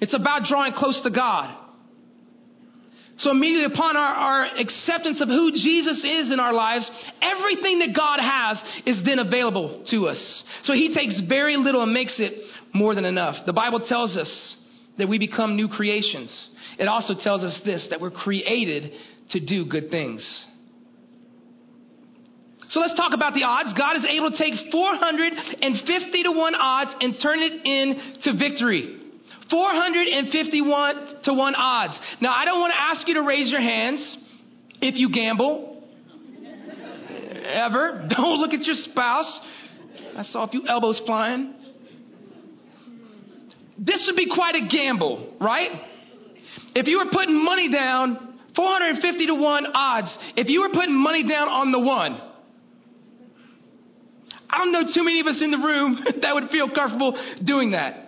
It's 0.00 0.14
about 0.14 0.44
drawing 0.44 0.72
close 0.72 1.00
to 1.02 1.10
God. 1.10 1.65
So 3.18 3.30
immediately 3.30 3.74
upon 3.74 3.96
our, 3.96 4.14
our, 4.14 4.44
acceptance 4.58 5.22
of 5.22 5.28
who 5.28 5.50
Jesus 5.52 6.04
is 6.04 6.32
in 6.32 6.38
our 6.38 6.52
lives, 6.52 6.90
everything 7.22 7.78
that 7.78 7.96
God 7.96 8.20
has 8.20 8.62
is 8.84 9.02
then 9.06 9.18
available 9.18 9.84
to 9.90 10.08
us. 10.08 10.44
So 10.64 10.74
he 10.74 10.94
takes 10.94 11.18
very 11.26 11.56
little 11.56 11.82
and 11.82 11.94
makes 11.94 12.16
it 12.18 12.34
more 12.74 12.94
than 12.94 13.06
enough. 13.06 13.36
The 13.46 13.54
Bible 13.54 13.80
tells 13.88 14.16
us 14.18 14.56
that 14.98 15.08
we 15.08 15.18
become 15.18 15.56
new 15.56 15.68
creations. 15.68 16.30
It 16.78 16.88
also 16.88 17.14
tells 17.18 17.42
us 17.42 17.58
this, 17.64 17.86
that 17.88 18.00
we're 18.02 18.10
created 18.10 18.92
to 19.30 19.40
do 19.40 19.64
good 19.64 19.90
things. 19.90 20.44
So 22.68 22.80
let's 22.80 22.96
talk 22.96 23.14
about 23.14 23.32
the 23.32 23.44
odds. 23.44 23.72
God 23.78 23.96
is 23.96 24.04
able 24.04 24.30
to 24.30 24.36
take 24.36 24.54
450 24.72 26.22
to 26.24 26.32
1 26.32 26.54
odds 26.54 26.90
and 27.00 27.14
turn 27.22 27.38
it 27.38 27.64
into 27.64 28.38
victory. 28.38 28.95
451 29.50 31.22
to 31.24 31.34
1 31.34 31.54
odds. 31.54 31.98
Now, 32.20 32.34
I 32.34 32.44
don't 32.44 32.60
want 32.60 32.72
to 32.72 32.80
ask 32.80 33.06
you 33.06 33.14
to 33.14 33.22
raise 33.22 33.50
your 33.50 33.60
hands 33.60 34.16
if 34.80 34.96
you 34.96 35.10
gamble. 35.12 35.84
Ever. 37.44 38.08
Don't 38.08 38.40
look 38.40 38.52
at 38.52 38.62
your 38.62 38.74
spouse. 38.74 39.40
I 40.16 40.22
saw 40.24 40.44
a 40.44 40.48
few 40.48 40.66
elbows 40.66 41.00
flying. 41.06 41.54
This 43.78 44.04
would 44.08 44.16
be 44.16 44.32
quite 44.34 44.54
a 44.54 44.66
gamble, 44.66 45.34
right? 45.40 45.70
If 46.74 46.86
you 46.86 46.98
were 46.98 47.10
putting 47.12 47.42
money 47.44 47.70
down, 47.70 48.38
450 48.56 49.26
to 49.26 49.34
1 49.34 49.66
odds, 49.74 50.18
if 50.36 50.48
you 50.48 50.62
were 50.62 50.70
putting 50.72 50.94
money 50.94 51.28
down 51.28 51.48
on 51.48 51.72
the 51.72 51.80
one, 51.80 52.20
I 54.48 54.58
don't 54.58 54.72
know 54.72 54.84
too 54.94 55.04
many 55.04 55.20
of 55.20 55.26
us 55.26 55.42
in 55.42 55.50
the 55.50 55.58
room 55.58 55.98
that 56.22 56.34
would 56.34 56.48
feel 56.50 56.68
comfortable 56.74 57.16
doing 57.44 57.72
that. 57.72 58.05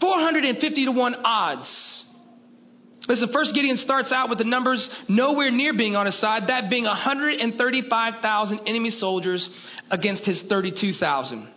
450 0.00 0.84
to 0.86 0.92
1 0.92 1.14
odds. 1.24 2.04
Listen, 3.06 3.28
first 3.32 3.54
Gideon 3.54 3.76
starts 3.76 4.12
out 4.12 4.30
with 4.30 4.38
the 4.38 4.44
numbers 4.44 4.88
nowhere 5.08 5.50
near 5.50 5.74
being 5.76 5.94
on 5.94 6.06
his 6.06 6.18
side, 6.20 6.44
that 6.48 6.70
being 6.70 6.84
135,000 6.84 8.60
enemy 8.66 8.90
soldiers 8.90 9.46
against 9.90 10.24
his 10.24 10.42
32,000. 10.48 11.52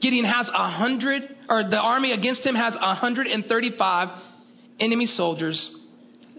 Gideon 0.00 0.24
has 0.24 0.48
a 0.48 0.70
hundred, 0.70 1.22
or 1.48 1.64
the 1.68 1.78
army 1.78 2.12
against 2.12 2.44
him 2.44 2.54
has 2.54 2.74
135 2.74 4.08
enemy 4.80 5.06
soldiers 5.06 5.74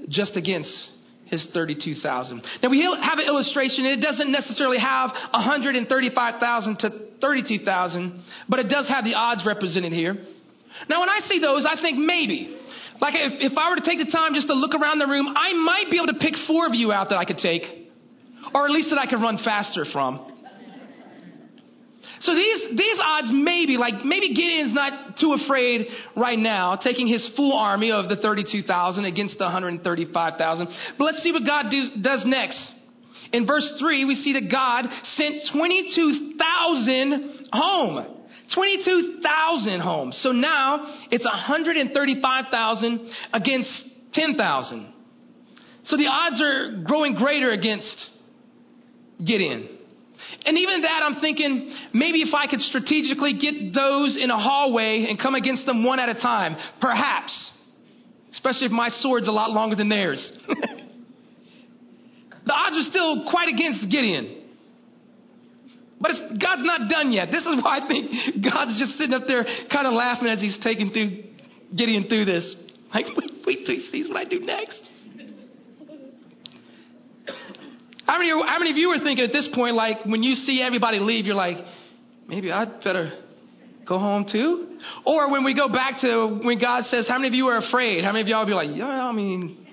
just 0.10 0.36
against 0.36 0.90
his 1.26 1.48
32,000. 1.54 2.44
Now 2.64 2.70
we 2.70 2.82
have 2.82 3.20
an 3.20 3.26
illustration, 3.28 3.86
and 3.86 4.02
it 4.02 4.06
doesn't 4.06 4.32
necessarily 4.32 4.80
have 4.80 5.12
135,000 5.32 6.80
to 6.80 7.07
32,000, 7.22 8.24
but 8.50 8.60
it 8.60 8.70
does 8.70 8.88
have 8.90 9.04
the 9.04 9.16
odds 9.16 9.44
represented 9.46 9.94
here. 9.94 10.14
Now 10.90 11.00
when 11.00 11.10
I 11.10 11.20
see 11.28 11.40
those, 11.40 11.66
I 11.66 11.82
think 11.82 11.98
maybe, 11.98 12.56
like 13.02 13.16
if, 13.16 13.52
if 13.52 13.58
I 13.58 13.70
were 13.70 13.78
to 13.78 13.86
take 13.86 14.00
the 14.00 14.12
time 14.12 14.34
just 14.34 14.48
to 14.48 14.54
look 14.54 14.74
around 14.74 15.00
the 15.00 15.08
room, 15.08 15.34
I 15.36 15.54
might 15.54 15.90
be 15.90 15.98
able 15.98 16.14
to 16.14 16.20
pick 16.20 16.36
four 16.48 16.68
of 16.68 16.74
you 16.74 16.92
out 16.92 17.10
that 17.10 17.18
I 17.18 17.26
could 17.26 17.38
take, 17.40 17.64
or 18.54 18.66
at 18.66 18.72
least 18.72 18.90
that 18.90 19.00
I 19.00 19.10
could 19.10 19.22
run 19.22 19.38
faster 19.44 19.86
from. 19.92 20.28
So 22.20 22.34
these, 22.34 22.78
these 22.78 22.98
odds 23.02 23.30
maybe, 23.32 23.78
like 23.78 24.04
maybe 24.04 24.34
Gideon's 24.34 24.74
not 24.74 25.18
too 25.20 25.34
afraid 25.34 25.88
right 26.16 26.38
now, 26.38 26.76
taking 26.76 27.08
his 27.08 27.30
full 27.36 27.54
army 27.54 27.92
of 27.92 28.10
the 28.10 28.16
32,000 28.16 29.06
against 29.06 29.38
the 29.38 29.44
135,000. 29.44 30.68
But 30.98 31.04
let's 31.04 31.22
see 31.22 31.32
what 31.32 31.46
God 31.46 31.70
do, 31.70 32.02
does 32.02 32.24
next. 32.26 32.72
In 33.34 33.46
verse 33.46 33.70
3, 33.80 34.06
we 34.06 34.16
see 34.16 34.34
that 34.34 34.52
God 34.52 34.86
sent 35.16 35.44
22,000 35.54 37.50
home. 37.52 38.14
22,000 38.54 39.80
homes. 39.82 40.20
So 40.22 40.32
now 40.32 41.08
it's 41.12 41.26
135,000 41.26 43.14
against 43.34 43.84
10,000. 44.14 44.94
So 45.84 45.98
the 45.98 46.08
odds 46.08 46.42
are 46.42 46.84
growing 46.86 47.16
greater 47.16 47.52
against 47.52 48.10
Gideon. 49.26 49.78
And 50.46 50.58
even 50.58 50.82
that, 50.82 51.02
I'm 51.04 51.20
thinking 51.22 51.74
maybe 51.94 52.22
if 52.22 52.34
I 52.34 52.48
could 52.48 52.62
strategically 52.62 53.38
get 53.40 53.74
those 53.74 54.18
in 54.22 54.32
a 54.32 54.38
hallway 54.38 55.08
and 55.10 55.20
come 55.20 55.36
against 55.36 55.66
them 55.66 55.84
one 55.84 56.00
at 56.00 56.10
a 56.10 56.16
time, 56.16 56.56
perhaps. 56.82 57.52
Especially 58.32 58.66
if 58.66 58.72
my 58.72 58.90
sword's 59.00 59.28
a 59.28 59.32
lot 59.32 59.52
longer 59.52 59.76
than 59.76 59.90
theirs. 59.90 60.32
the 62.48 62.56
odds 62.56 62.76
are 62.80 62.90
still 62.90 63.30
quite 63.30 63.52
against 63.52 63.92
Gideon. 63.92 64.48
But 66.00 66.12
God's 66.40 66.64
not 66.64 66.90
done 66.90 67.12
yet. 67.12 67.30
This 67.32 67.44
is 67.44 67.58
why 67.62 67.80
I 67.82 67.88
think 67.88 68.44
God's 68.44 68.80
just 68.80 68.98
sitting 68.98 69.14
up 69.14 69.24
there 69.28 69.44
kind 69.72 69.88
of 69.88 69.94
laughing 69.94 70.28
as 70.28 70.40
he's 70.40 70.58
taking 70.64 70.92
through 70.92 71.24
Gideon 71.76 72.08
through 72.08 72.26
this. 72.26 72.56
Like, 72.94 73.06
wait, 73.18 73.32
wait 73.46 73.66
till 73.66 73.76
he 73.76 73.82
sees 73.92 74.08
what 74.08 74.18
I 74.18 74.26
do 74.26 74.40
next. 74.40 74.90
How 78.06 78.20
many, 78.20 78.30
how 78.30 78.58
many 78.60 78.72
of 78.72 78.78
you 78.78 78.90
are 78.92 79.00
thinking 79.00 79.26
at 79.26 79.34
this 79.34 79.50
point, 79.54 79.76
like 79.76 80.06
when 80.06 80.24
you 80.24 80.36
see 80.36 80.62
everybody 80.62 81.00
leave, 81.00 81.26
you're 81.26 81.36
like, 81.36 81.58
maybe 82.28 82.52
I'd 82.52 82.82
better 82.82 83.12
go 83.86 84.00
home 84.00 84.26
too? 84.32 84.78
Or 85.06 85.30
when 85.30 85.44
we 85.44 85.54
go 85.54 85.68
back 85.68 86.00
to 86.02 86.40
when 86.42 86.60
God 86.60 86.86
says, 86.86 87.08
how 87.10 87.18
many 87.18 87.28
of 87.28 87.34
you 87.34 87.48
are 87.48 87.58
afraid? 87.58 88.06
How 88.06 88.14
many 88.14 88.22
of 88.22 88.28
y'all 88.28 88.46
be 88.46 88.54
like, 88.54 88.70
yeah, 88.74 88.86
I 88.86 89.12
mean, 89.12 89.67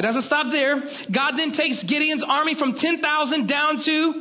it 0.00 0.02
doesn't 0.02 0.24
stop 0.24 0.46
there. 0.50 0.76
God 1.14 1.32
then 1.36 1.52
takes 1.52 1.84
Gideon's 1.84 2.24
army 2.26 2.56
from 2.58 2.72
10,000 2.72 3.46
down 3.46 3.76
to 3.84 4.12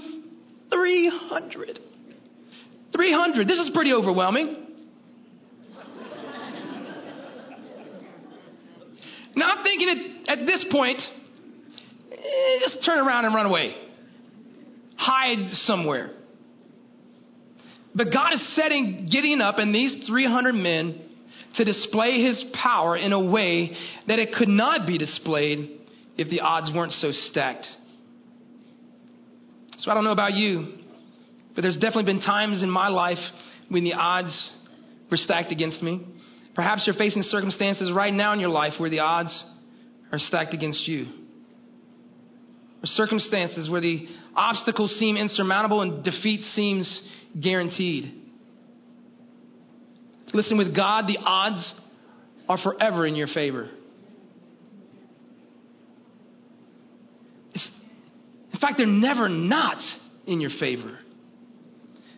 300. 0.69 1.79
300. 2.91 3.48
This 3.48 3.59
is 3.59 3.71
pretty 3.74 3.93
overwhelming. 3.93 4.67
Now 9.38 9.51
I'm 9.55 9.63
thinking 9.63 10.24
at, 10.27 10.39
at 10.39 10.45
this 10.45 10.65
point, 10.69 11.00
eh, 12.12 12.59
just 12.59 12.86
turn 12.86 13.00
around 13.00 13.24
and 13.24 13.33
run 13.33 13.45
away. 13.45 13.74
Hide 14.98 15.50
somewhere. 15.63 16.12
But 17.95 18.07
God 18.12 18.33
is 18.33 18.55
setting 18.57 19.07
Gideon 19.09 19.39
up 19.39 19.59
and 19.59 19.74
these 19.74 20.05
300 20.09 20.55
men 20.55 21.08
to 21.56 21.63
display 21.63 22.24
his 22.24 22.44
power 22.53 22.96
in 22.96 23.12
a 23.12 23.20
way 23.20 23.75
that 24.08 24.20
it 24.20 24.34
could 24.38 24.48
not 24.48 24.86
be 24.86 24.98
displayed 24.98 25.79
if 26.18 26.29
the 26.29 26.41
odds 26.41 26.72
weren't 26.74 26.91
so 26.94 27.12
stacked. 27.12 27.65
So 29.79 29.89
I 29.89 29.94
don't 29.94 30.03
know 30.03 30.12
about 30.12 30.34
you, 30.34 30.68
but 31.56 31.62
there's 31.62 31.75
definitely 31.75 32.03
been 32.03 32.22
times 32.22 32.62
in 32.62 32.70
my 32.70 32.89
life 32.89 33.18
when 33.70 33.84
the 33.84 33.94
odds 33.94 34.51
were 35.10 35.18
stacked 35.18 35.51
against 35.51 35.82
me. 35.82 36.06
Perhaps 36.56 36.84
you're 36.86 36.96
facing 36.96 37.22
circumstances 37.24 37.91
right 37.94 38.13
now 38.13 38.34
in 38.34 38.39
your 38.39 38.50
life 38.50 38.74
where 38.77 38.89
the 38.89 39.00
odds 39.00 39.44
are 40.12 40.20
stacked 40.20 40.53
against 40.53 40.88
you. 40.88 41.06
Or 42.82 42.86
circumstances 42.86 43.70
where 43.70 43.82
the 43.82 44.08
obstacles 44.36 44.98
seem 45.00 45.15
insurmountable 45.15 45.82
and 45.82 46.03
defeat 46.03 46.41
seems 46.53 47.01
guaranteed. 47.41 48.13
Listen, 50.33 50.57
with 50.57 50.75
God, 50.75 51.07
the 51.07 51.17
odds 51.24 51.74
are 52.48 52.57
forever 52.57 53.05
in 53.05 53.15
your 53.15 53.27
favor. 53.27 53.69
in 58.59 58.67
fact, 58.67 58.75
they're 58.77 58.88
never 58.88 59.29
not 59.29 59.77
in 60.27 60.41
your 60.41 60.50
favor. 60.59 61.00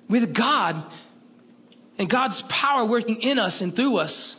With 0.10 0.36
God, 0.36 0.92
and 2.00 2.10
God's 2.10 2.42
power 2.50 2.90
working 2.90 3.22
in 3.22 3.38
us 3.38 3.60
and 3.62 3.76
through 3.76 3.98
us, 3.98 4.36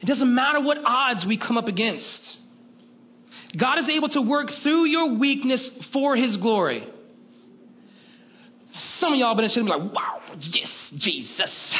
it 0.00 0.06
doesn't 0.06 0.34
matter 0.34 0.60
what 0.60 0.78
odds 0.84 1.24
we 1.28 1.38
come 1.38 1.56
up 1.56 1.66
against. 1.66 2.36
God 3.58 3.78
is 3.78 3.88
able 3.88 4.08
to 4.10 4.20
work 4.20 4.48
through 4.64 4.86
your 4.86 5.16
weakness 5.16 5.70
for 5.92 6.16
His 6.16 6.36
glory. 6.38 6.86
Some 8.98 9.12
of 9.12 9.18
y'all 9.18 9.36
been 9.36 9.44
in 9.44 9.64
be 9.64 9.70
like, 9.70 9.94
wow, 9.94 10.20
yes, 10.50 10.92
Jesus. 10.98 11.78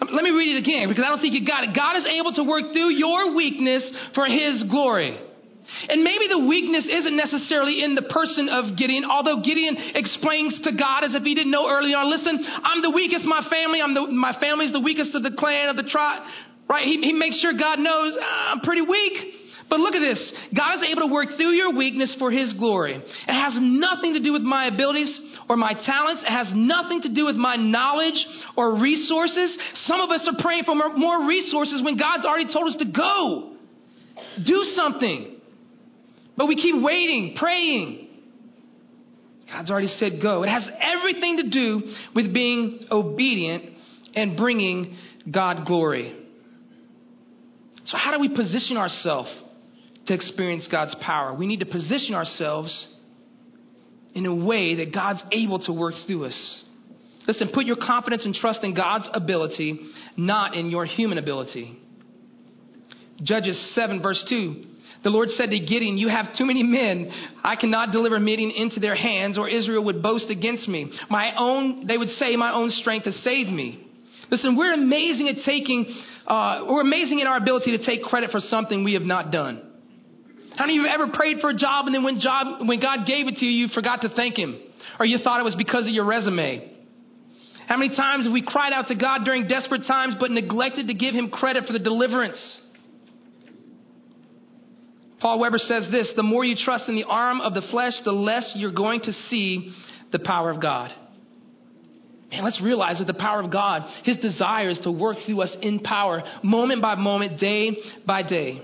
Let 0.00 0.22
me 0.22 0.30
read 0.30 0.54
it 0.54 0.60
again 0.62 0.88
because 0.88 1.02
I 1.04 1.08
don't 1.08 1.20
think 1.20 1.34
you 1.34 1.44
got 1.46 1.64
it. 1.64 1.74
God 1.74 1.96
is 1.98 2.06
able 2.06 2.32
to 2.38 2.44
work 2.44 2.72
through 2.72 2.94
your 2.94 3.34
weakness 3.34 3.82
for 4.14 4.26
his 4.26 4.62
glory. 4.70 5.18
And 5.88 6.02
maybe 6.02 6.28
the 6.28 6.38
weakness 6.38 6.88
isn't 6.88 7.16
necessarily 7.16 7.84
in 7.84 7.94
the 7.94 8.08
person 8.08 8.48
of 8.48 8.78
Gideon, 8.78 9.04
although 9.04 9.42
Gideon 9.42 9.76
explains 9.94 10.58
to 10.64 10.72
God 10.72 11.04
as 11.04 11.14
if 11.14 11.22
he 11.22 11.34
didn't 11.34 11.52
know 11.52 11.68
early 11.68 11.92
on, 11.92 12.08
listen, 12.08 12.40
I'm 12.40 12.80
the 12.80 12.90
weakest, 12.90 13.26
my 13.26 13.44
family, 13.50 13.82
I'm 13.82 13.92
the, 13.92 14.08
my 14.08 14.32
family's 14.40 14.72
the 14.72 14.80
weakest 14.80 15.14
of 15.14 15.22
the 15.22 15.36
clan, 15.36 15.68
of 15.68 15.76
the 15.76 15.84
tribe, 15.84 16.22
right? 16.70 16.84
He, 16.84 16.96
he 17.04 17.12
makes 17.12 17.38
sure 17.40 17.52
God 17.52 17.78
knows, 17.80 18.16
ah, 18.16 18.52
I'm 18.52 18.60
pretty 18.60 18.80
weak. 18.80 19.37
But 19.68 19.80
look 19.80 19.94
at 19.94 20.00
this. 20.00 20.32
God 20.56 20.76
is 20.76 20.84
able 20.90 21.08
to 21.08 21.12
work 21.12 21.28
through 21.36 21.52
your 21.52 21.74
weakness 21.76 22.16
for 22.18 22.30
His 22.30 22.54
glory. 22.54 22.94
It 22.94 23.32
has 23.32 23.52
nothing 23.60 24.14
to 24.14 24.22
do 24.22 24.32
with 24.32 24.42
my 24.42 24.66
abilities 24.66 25.20
or 25.48 25.56
my 25.56 25.74
talents. 25.84 26.22
It 26.22 26.30
has 26.30 26.50
nothing 26.54 27.02
to 27.02 27.12
do 27.12 27.26
with 27.26 27.36
my 27.36 27.56
knowledge 27.56 28.26
or 28.56 28.80
resources. 28.80 29.56
Some 29.84 30.00
of 30.00 30.10
us 30.10 30.26
are 30.26 30.42
praying 30.42 30.64
for 30.64 30.74
more 30.74 31.26
resources 31.26 31.82
when 31.84 31.98
God's 31.98 32.24
already 32.24 32.50
told 32.52 32.68
us 32.68 32.76
to 32.78 32.86
go. 32.86 33.56
Do 34.44 34.62
something. 34.74 35.36
But 36.36 36.46
we 36.46 36.56
keep 36.56 36.82
waiting, 36.82 37.34
praying. 37.38 38.08
God's 39.52 39.70
already 39.70 39.88
said 39.88 40.12
go. 40.22 40.44
It 40.44 40.48
has 40.48 40.68
everything 40.80 41.38
to 41.38 41.50
do 41.50 41.94
with 42.14 42.32
being 42.32 42.86
obedient 42.90 43.64
and 44.14 44.36
bringing 44.36 44.96
God 45.30 45.66
glory. 45.66 46.14
So, 47.84 47.96
how 47.96 48.12
do 48.12 48.20
we 48.20 48.28
position 48.28 48.76
ourselves 48.76 49.30
to 50.08 50.14
experience 50.14 50.68
God's 50.70 50.94
power? 51.00 51.34
We 51.34 51.46
need 51.46 51.60
to 51.60 51.66
position 51.66 52.14
ourselves 52.14 52.86
in 54.14 54.26
a 54.26 54.34
way 54.34 54.76
that 54.76 54.92
God's 54.92 55.22
able 55.32 55.60
to 55.60 55.72
work 55.72 55.94
through 56.06 56.26
us. 56.26 56.64
Listen, 57.26 57.50
put 57.52 57.66
your 57.66 57.76
confidence 57.76 58.24
and 58.24 58.34
trust 58.34 58.64
in 58.64 58.74
God's 58.74 59.08
ability, 59.12 59.78
not 60.16 60.54
in 60.54 60.70
your 60.70 60.86
human 60.86 61.18
ability. 61.18 61.78
Judges 63.22 63.74
7, 63.74 64.02
verse 64.02 64.24
2 64.28 64.64
the 65.04 65.10
Lord 65.10 65.28
said 65.30 65.50
to 65.50 65.58
Gideon, 65.58 65.96
You 65.96 66.08
have 66.08 66.34
too 66.36 66.44
many 66.44 66.62
men. 66.62 67.10
I 67.44 67.56
cannot 67.56 67.92
deliver 67.92 68.18
Midian 68.18 68.50
into 68.50 68.80
their 68.80 68.96
hands, 68.96 69.38
or 69.38 69.48
Israel 69.48 69.84
would 69.84 70.02
boast 70.02 70.30
against 70.30 70.68
me. 70.68 70.90
My 71.08 71.34
own, 71.36 71.86
they 71.86 71.96
would 71.96 72.08
say, 72.10 72.36
My 72.36 72.52
own 72.52 72.70
strength 72.70 73.04
has 73.04 73.14
saved 73.22 73.50
me. 73.50 73.86
Listen, 74.30 74.56
we're 74.56 74.74
amazing 74.74 75.28
at 75.28 75.44
taking, 75.44 75.86
uh, 76.26 76.64
we're 76.68 76.80
amazing 76.80 77.20
in 77.20 77.26
our 77.26 77.36
ability 77.36 77.76
to 77.78 77.84
take 77.84 78.02
credit 78.02 78.30
for 78.30 78.40
something 78.40 78.84
we 78.84 78.94
have 78.94 79.02
not 79.02 79.30
done. 79.30 79.67
How 80.58 80.66
many 80.66 80.76
of 80.76 80.84
you 80.84 80.90
ever 80.90 81.12
prayed 81.12 81.36
for 81.40 81.50
a 81.50 81.54
job 81.54 81.86
and 81.86 81.94
then 81.94 82.02
when 82.02 82.18
job, 82.18 82.66
when 82.66 82.80
God 82.80 83.06
gave 83.06 83.28
it 83.28 83.36
to 83.36 83.46
you, 83.46 83.66
you 83.66 83.68
forgot 83.72 84.00
to 84.02 84.08
thank 84.08 84.36
Him? 84.36 84.58
Or 84.98 85.06
you 85.06 85.18
thought 85.18 85.38
it 85.38 85.44
was 85.44 85.54
because 85.54 85.86
of 85.86 85.92
your 85.94 86.04
resume? 86.04 86.76
How 87.68 87.76
many 87.76 87.94
times 87.94 88.24
have 88.24 88.32
we 88.32 88.42
cried 88.44 88.72
out 88.72 88.88
to 88.88 88.96
God 88.96 89.20
during 89.24 89.46
desperate 89.46 89.82
times 89.86 90.16
but 90.18 90.32
neglected 90.32 90.88
to 90.88 90.94
give 90.94 91.14
Him 91.14 91.30
credit 91.30 91.66
for 91.66 91.72
the 91.72 91.78
deliverance? 91.78 92.60
Paul 95.20 95.38
Weber 95.38 95.58
says 95.58 95.86
this 95.92 96.12
the 96.16 96.24
more 96.24 96.44
you 96.44 96.56
trust 96.56 96.88
in 96.88 96.96
the 96.96 97.04
arm 97.04 97.40
of 97.40 97.54
the 97.54 97.62
flesh, 97.70 97.92
the 98.04 98.10
less 98.10 98.52
you're 98.56 98.72
going 98.72 99.02
to 99.02 99.12
see 99.12 99.72
the 100.10 100.18
power 100.18 100.50
of 100.50 100.60
God. 100.60 100.90
Man, 102.32 102.42
let's 102.42 102.60
realize 102.60 102.98
that 102.98 103.06
the 103.06 103.14
power 103.14 103.40
of 103.40 103.52
God, 103.52 103.82
His 104.02 104.16
desire 104.16 104.70
is 104.70 104.80
to 104.80 104.90
work 104.90 105.18
through 105.24 105.40
us 105.42 105.56
in 105.62 105.78
power, 105.78 106.24
moment 106.42 106.82
by 106.82 106.96
moment, 106.96 107.38
day 107.38 107.76
by 108.04 108.24
day. 108.28 108.60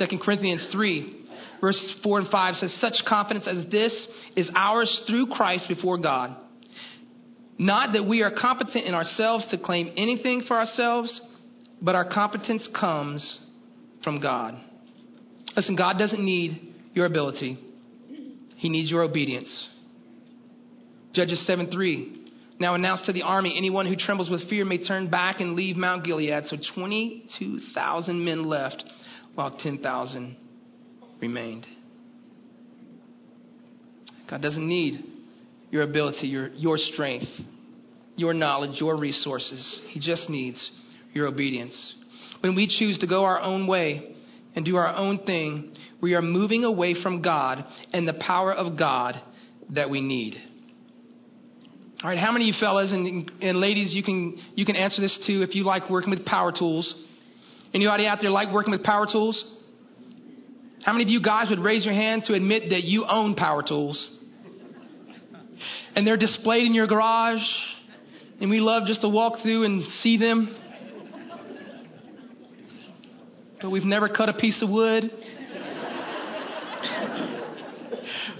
2 0.00 0.18
Corinthians 0.24 0.66
3, 0.72 1.26
verse 1.60 1.94
4 2.02 2.20
and 2.20 2.28
5 2.28 2.54
says, 2.56 2.74
Such 2.80 3.04
confidence 3.06 3.46
as 3.46 3.70
this 3.70 4.08
is 4.34 4.50
ours 4.54 5.02
through 5.06 5.26
Christ 5.28 5.68
before 5.68 5.98
God. 5.98 6.36
Not 7.58 7.92
that 7.92 8.04
we 8.04 8.22
are 8.22 8.32
competent 8.34 8.86
in 8.86 8.94
ourselves 8.94 9.46
to 9.50 9.58
claim 9.58 9.92
anything 9.96 10.44
for 10.48 10.58
ourselves, 10.58 11.20
but 11.82 11.94
our 11.94 12.10
competence 12.10 12.66
comes 12.78 13.38
from 14.02 14.20
God. 14.22 14.54
Listen, 15.54 15.76
God 15.76 15.98
doesn't 15.98 16.24
need 16.24 16.74
your 16.94 17.04
ability, 17.06 17.58
He 18.56 18.70
needs 18.70 18.90
your 18.90 19.02
obedience. 19.02 19.68
Judges 21.12 21.44
7 21.46 21.70
3. 21.70 22.16
Now 22.60 22.74
announce 22.74 23.04
to 23.06 23.12
the 23.12 23.22
army 23.22 23.54
anyone 23.56 23.86
who 23.86 23.96
trembles 23.96 24.30
with 24.30 24.48
fear 24.48 24.64
may 24.64 24.84
turn 24.84 25.10
back 25.10 25.40
and 25.40 25.54
leave 25.54 25.76
Mount 25.76 26.04
Gilead. 26.04 26.46
So 26.46 26.56
22,000 26.74 28.24
men 28.24 28.44
left, 28.44 28.84
while 29.40 29.56
10,000 29.58 30.36
remained. 31.18 31.66
God 34.28 34.42
doesn't 34.42 34.68
need 34.68 35.02
your 35.70 35.80
ability, 35.82 36.26
your, 36.26 36.48
your 36.48 36.76
strength, 36.76 37.24
your 38.16 38.34
knowledge, 38.34 38.78
your 38.78 38.98
resources. 38.98 39.80
He 39.92 39.98
just 39.98 40.28
needs 40.28 40.70
your 41.14 41.26
obedience. 41.26 41.94
When 42.40 42.54
we 42.54 42.66
choose 42.66 42.98
to 42.98 43.06
go 43.06 43.24
our 43.24 43.40
own 43.40 43.66
way, 43.66 44.14
and 44.54 44.64
do 44.64 44.76
our 44.76 44.94
own 44.94 45.24
thing, 45.24 45.72
we 46.02 46.14
are 46.14 46.22
moving 46.22 46.64
away 46.64 47.00
from 47.02 47.22
God 47.22 47.64
and 47.92 48.06
the 48.06 48.20
power 48.26 48.52
of 48.52 48.76
God 48.76 49.14
that 49.70 49.88
we 49.88 50.00
need. 50.00 50.34
All 52.02 52.10
right, 52.10 52.18
how 52.18 52.32
many 52.32 52.50
of 52.50 52.54
you 52.54 52.60
fellas 52.60 52.92
and, 52.92 53.30
and 53.40 53.60
ladies, 53.60 53.94
you 53.94 54.02
can, 54.02 54.36
you 54.56 54.66
can 54.66 54.74
answer 54.74 55.00
this 55.00 55.16
too 55.26 55.42
if 55.42 55.54
you 55.54 55.64
like 55.64 55.88
working 55.88 56.10
with 56.10 56.26
power 56.26 56.52
tools? 56.52 56.92
Anybody 57.72 58.06
out 58.06 58.18
there 58.20 58.30
like 58.30 58.52
working 58.52 58.72
with 58.72 58.82
power 58.82 59.06
tools? 59.10 59.42
How 60.84 60.92
many 60.92 61.04
of 61.04 61.10
you 61.10 61.22
guys 61.22 61.46
would 61.50 61.60
raise 61.60 61.84
your 61.84 61.94
hand 61.94 62.24
to 62.26 62.34
admit 62.34 62.70
that 62.70 62.84
you 62.84 63.04
own 63.06 63.34
power 63.34 63.62
tools? 63.62 64.16
And 65.94 66.06
they're 66.06 66.16
displayed 66.16 66.66
in 66.66 66.74
your 66.74 66.86
garage, 66.86 67.42
and 68.40 68.48
we 68.48 68.60
love 68.60 68.86
just 68.86 69.02
to 69.02 69.08
walk 69.08 69.42
through 69.42 69.64
and 69.64 69.84
see 70.02 70.16
them 70.16 70.56
but 73.60 73.70
we've 73.70 73.84
never 73.84 74.08
cut 74.08 74.28
a 74.28 74.32
piece 74.34 74.62
of 74.62 74.70
wood. 74.70 75.10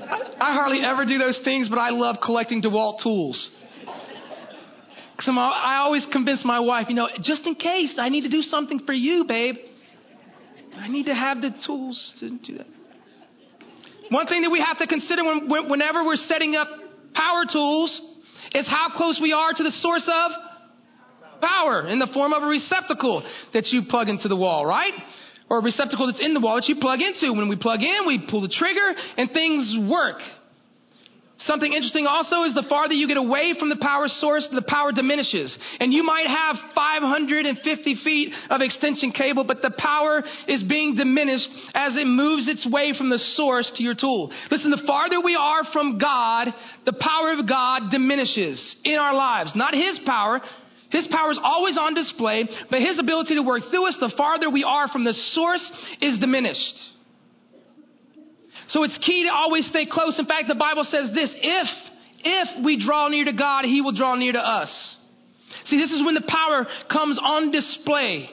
I, 0.08 0.20
I 0.40 0.54
hardly 0.54 0.80
ever 0.82 1.04
do 1.04 1.18
those 1.18 1.38
things, 1.44 1.68
but 1.68 1.78
I 1.78 1.90
love 1.90 2.16
collecting 2.24 2.62
DeWalt 2.62 3.02
tools. 3.02 3.50
Because 5.20 5.36
I 5.36 5.76
always 5.84 6.06
convince 6.10 6.42
my 6.46 6.60
wife, 6.60 6.86
you 6.88 6.94
know, 6.94 7.06
just 7.22 7.46
in 7.46 7.54
case 7.54 7.96
I 7.98 8.08
need 8.08 8.22
to 8.22 8.30
do 8.30 8.40
something 8.40 8.80
for 8.86 8.94
you, 8.94 9.26
babe, 9.28 9.56
I 10.74 10.88
need 10.88 11.06
to 11.06 11.14
have 11.14 11.42
the 11.42 11.50
tools 11.66 12.14
to 12.20 12.30
do 12.38 12.56
that. 12.56 12.66
One 14.08 14.26
thing 14.26 14.40
that 14.42 14.50
we 14.50 14.60
have 14.60 14.78
to 14.78 14.86
consider 14.86 15.22
when, 15.22 15.68
whenever 15.68 16.04
we're 16.04 16.16
setting 16.16 16.56
up 16.56 16.68
power 17.12 17.44
tools 17.52 18.00
is 18.54 18.66
how 18.66 18.96
close 18.96 19.20
we 19.20 19.34
are 19.34 19.52
to 19.52 19.62
the 19.62 19.72
source 19.82 20.08
of 20.08 20.30
power 21.42 21.86
in 21.86 21.98
the 21.98 22.08
form 22.14 22.32
of 22.32 22.42
a 22.42 22.46
receptacle 22.46 23.22
that 23.52 23.66
you 23.72 23.82
plug 23.90 24.08
into 24.08 24.26
the 24.26 24.36
wall, 24.36 24.64
right? 24.64 24.94
Or 25.50 25.58
a 25.58 25.62
receptacle 25.62 26.06
that's 26.06 26.24
in 26.24 26.32
the 26.32 26.40
wall 26.40 26.56
that 26.56 26.66
you 26.66 26.76
plug 26.80 27.00
into. 27.00 27.34
When 27.34 27.50
we 27.50 27.56
plug 27.56 27.80
in, 27.80 28.06
we 28.06 28.26
pull 28.30 28.40
the 28.40 28.48
trigger 28.48 28.94
and 29.18 29.30
things 29.32 29.76
work. 29.86 30.22
Something 31.46 31.72
interesting 31.72 32.06
also 32.06 32.44
is 32.44 32.54
the 32.54 32.66
farther 32.68 32.92
you 32.92 33.08
get 33.08 33.16
away 33.16 33.54
from 33.58 33.70
the 33.70 33.80
power 33.80 34.08
source, 34.08 34.46
the 34.52 34.62
power 34.62 34.92
diminishes. 34.92 35.56
And 35.80 35.92
you 35.92 36.02
might 36.02 36.26
have 36.26 36.56
550 36.74 37.94
feet 38.04 38.32
of 38.50 38.60
extension 38.60 39.12
cable, 39.12 39.44
but 39.44 39.62
the 39.62 39.72
power 39.76 40.22
is 40.48 40.62
being 40.62 40.96
diminished 40.96 41.48
as 41.74 41.96
it 41.96 42.06
moves 42.06 42.46
its 42.46 42.68
way 42.68 42.92
from 42.96 43.08
the 43.08 43.18
source 43.18 43.70
to 43.76 43.82
your 43.82 43.94
tool. 43.94 44.30
Listen, 44.50 44.70
the 44.70 44.84
farther 44.86 45.20
we 45.20 45.34
are 45.34 45.64
from 45.72 45.98
God, 45.98 46.48
the 46.84 46.92
power 47.00 47.32
of 47.32 47.48
God 47.48 47.90
diminishes 47.90 48.76
in 48.84 48.96
our 48.96 49.14
lives. 49.14 49.52
Not 49.54 49.72
His 49.72 49.98
power, 50.04 50.40
his 50.90 51.06
power 51.06 51.30
is 51.30 51.38
always 51.42 51.78
on 51.78 51.94
display, 51.94 52.48
but 52.68 52.80
his 52.80 52.98
ability 52.98 53.36
to 53.36 53.42
work 53.42 53.62
through 53.70 53.86
us 53.86 53.96
the 54.00 54.12
farther 54.16 54.50
we 54.50 54.64
are 54.64 54.88
from 54.88 55.04
the 55.04 55.14
source 55.14 55.64
is 56.00 56.18
diminished. 56.18 56.74
So 58.70 58.84
it's 58.84 58.98
key 58.98 59.26
to 59.28 59.34
always 59.34 59.66
stay 59.66 59.86
close. 59.90 60.18
In 60.18 60.26
fact, 60.26 60.48
the 60.48 60.54
Bible 60.54 60.84
says 60.84 61.10
this 61.14 61.34
if, 61.36 61.68
if 62.24 62.64
we 62.64 62.84
draw 62.84 63.08
near 63.08 63.24
to 63.24 63.32
God, 63.32 63.64
he 63.64 63.80
will 63.80 63.92
draw 63.92 64.14
near 64.14 64.32
to 64.32 64.38
us. 64.38 64.96
See, 65.64 65.76
this 65.76 65.90
is 65.90 66.04
when 66.04 66.14
the 66.14 66.26
power 66.26 66.66
comes 66.90 67.18
on 67.20 67.50
display. 67.50 68.30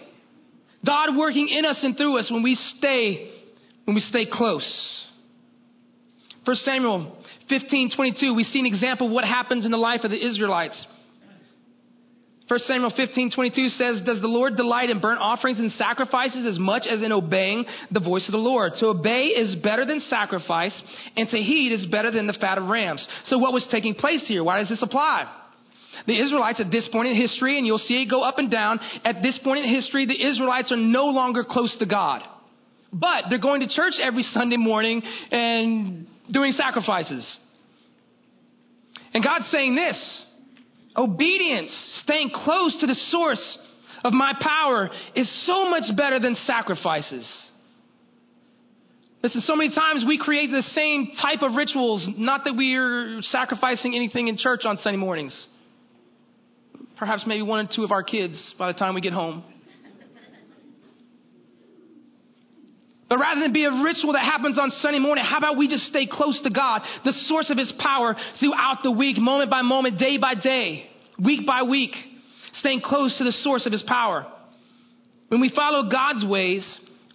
God 0.86 1.17
working 1.17 1.50
in 1.50 1.65
us 1.65 1.80
and 1.84 1.97
through 1.97 2.19
us 2.19 2.30
when 2.32 2.43
we 2.43 2.56
stay, 2.56 3.32
when 3.86 3.95
we 3.95 4.02
stay 4.02 4.28
close. 4.32 5.06
1 6.45 6.56
Samuel 6.58 7.17
15, 7.50 7.91
22, 7.95 8.36
we 8.36 8.43
see 8.43 8.60
an 8.60 8.65
example 8.65 9.08
of 9.08 9.13
what 9.13 9.26
happens 9.26 9.65
in 9.65 9.71
the 9.71 9.78
life 9.78 10.02
of 10.04 10.12
the 10.12 10.26
Israelites. 10.26 10.86
1 12.47 12.60
Samuel 12.60 12.93
15, 12.95 13.31
22 13.36 13.67
says, 13.69 14.01
Does 14.05 14.21
the 14.21 14.27
Lord 14.27 14.55
delight 14.55 14.89
in 14.89 15.01
burnt 15.01 15.19
offerings 15.19 15.60
and 15.60 15.69
sacrifices 15.73 16.47
as 16.47 16.57
much 16.57 16.88
as 16.89 17.01
in 17.01 17.12
obeying 17.12 17.65
the 17.91 17.99
voice 17.99 18.25
of 18.29 18.31
the 18.31 18.38
Lord? 18.38 18.71
To 18.79 18.88
obey 18.88 19.36
is 19.36 19.55
better 19.55 19.86
than 19.86 19.99
sacrifice, 19.99 20.81
and 21.17 21.27
to 21.29 21.38
heed 21.38 21.73
is 21.73 21.86
better 21.88 22.10
than 22.10 22.25
the 22.25 22.38
fat 22.39 22.57
of 22.57 22.69
rams. 22.69 23.05
So 23.25 23.38
what 23.38 23.51
was 23.51 23.67
taking 23.69 23.95
place 23.95 24.25
here? 24.27 24.45
Why 24.45 24.60
does 24.60 24.69
this 24.69 24.81
apply? 24.81 25.29
The 26.05 26.17
Israelites 26.17 26.62
at 26.62 26.71
this 26.71 26.88
point 26.89 27.10
in 27.10 27.17
history, 27.17 27.57
and 27.57 27.67
you'll 27.67 27.79
see 27.79 28.03
it 28.03 28.10
go 28.10 28.21
up 28.21 28.38
and 28.38 28.49
down, 28.49 28.79
at 29.03 29.21
this 29.21 29.38
point 29.43 29.65
in 29.65 29.73
history, 29.73 30.05
the 30.05 30.25
Israelites 30.25 30.71
are 30.71 30.77
no 30.77 31.07
longer 31.07 31.43
close 31.43 31.75
to 31.79 31.86
God. 31.86 32.23
But 32.93 33.25
they're 33.29 33.39
going 33.39 33.60
to 33.60 33.67
church 33.67 33.95
every 34.01 34.23
Sunday 34.23 34.55
morning 34.55 35.01
and 35.31 36.07
doing 36.31 36.53
sacrifices. 36.53 37.39
And 39.13 39.21
God's 39.21 39.49
saying 39.49 39.75
this 39.75 40.23
Obedience, 40.97 41.71
staying 42.03 42.31
close 42.33 42.75
to 42.79 42.88
the 42.88 42.95
source 42.95 43.57
of 44.03 44.13
my 44.13 44.33
power, 44.41 44.89
is 45.15 45.29
so 45.45 45.69
much 45.69 45.83
better 45.95 46.19
than 46.19 46.36
sacrifices. 46.36 47.27
Listen, 49.21 49.41
so 49.41 49.55
many 49.55 49.73
times 49.73 50.05
we 50.07 50.17
create 50.17 50.51
the 50.51 50.62
same 50.62 51.12
type 51.21 51.41
of 51.41 51.55
rituals, 51.55 52.07
not 52.17 52.43
that 52.45 52.53
we 52.53 52.75
are 52.75 53.21
sacrificing 53.21 53.95
anything 53.95 54.27
in 54.27 54.38
church 54.38 54.62
on 54.63 54.77
Sunday 54.77 54.97
mornings. 54.97 55.47
Perhaps 56.97 57.25
maybe 57.27 57.41
one 57.41 57.65
or 57.65 57.69
two 57.73 57.83
of 57.83 57.91
our 57.91 58.03
kids 58.03 58.55
by 58.57 58.71
the 58.71 58.77
time 58.77 58.95
we 58.95 59.01
get 59.01 59.13
home. 59.13 59.43
But 63.10 63.20
rather 63.20 63.39
than 63.39 63.54
be 63.54 63.63
a 63.63 63.72
ritual 63.72 64.13
that 64.13 64.24
happens 64.24 64.60
on 64.60 64.70
Sunday 64.82 65.00
morning, 65.00 65.24
how 65.24 65.38
about 65.38 65.58
we 65.58 65.67
just 65.67 65.86
stay 65.86 66.08
close 66.10 66.41
to 66.43 66.50
God, 66.50 66.82
the 67.06 67.13
source 67.13 67.50
of 67.50 67.58
His 67.58 67.72
power 67.80 68.15
throughout 68.39 68.80
the 68.84 68.91
week, 68.91 69.17
moment 69.17 69.50
by 69.50 69.62
moment, 69.62 69.98
day 69.98 70.17
by 70.17 70.36
day, 70.36 70.89
week 71.24 71.46
by 71.46 71.63
week, 71.63 71.96
staying 72.54 72.82
close 72.82 73.17
to 73.17 73.24
the 73.24 73.32
source 73.32 73.65
of 73.65 73.72
His 73.72 73.84
power. 73.84 74.26
When 75.30 75.39
we 75.39 75.50
follow 75.56 75.89
God's 75.89 76.26
ways, 76.26 76.65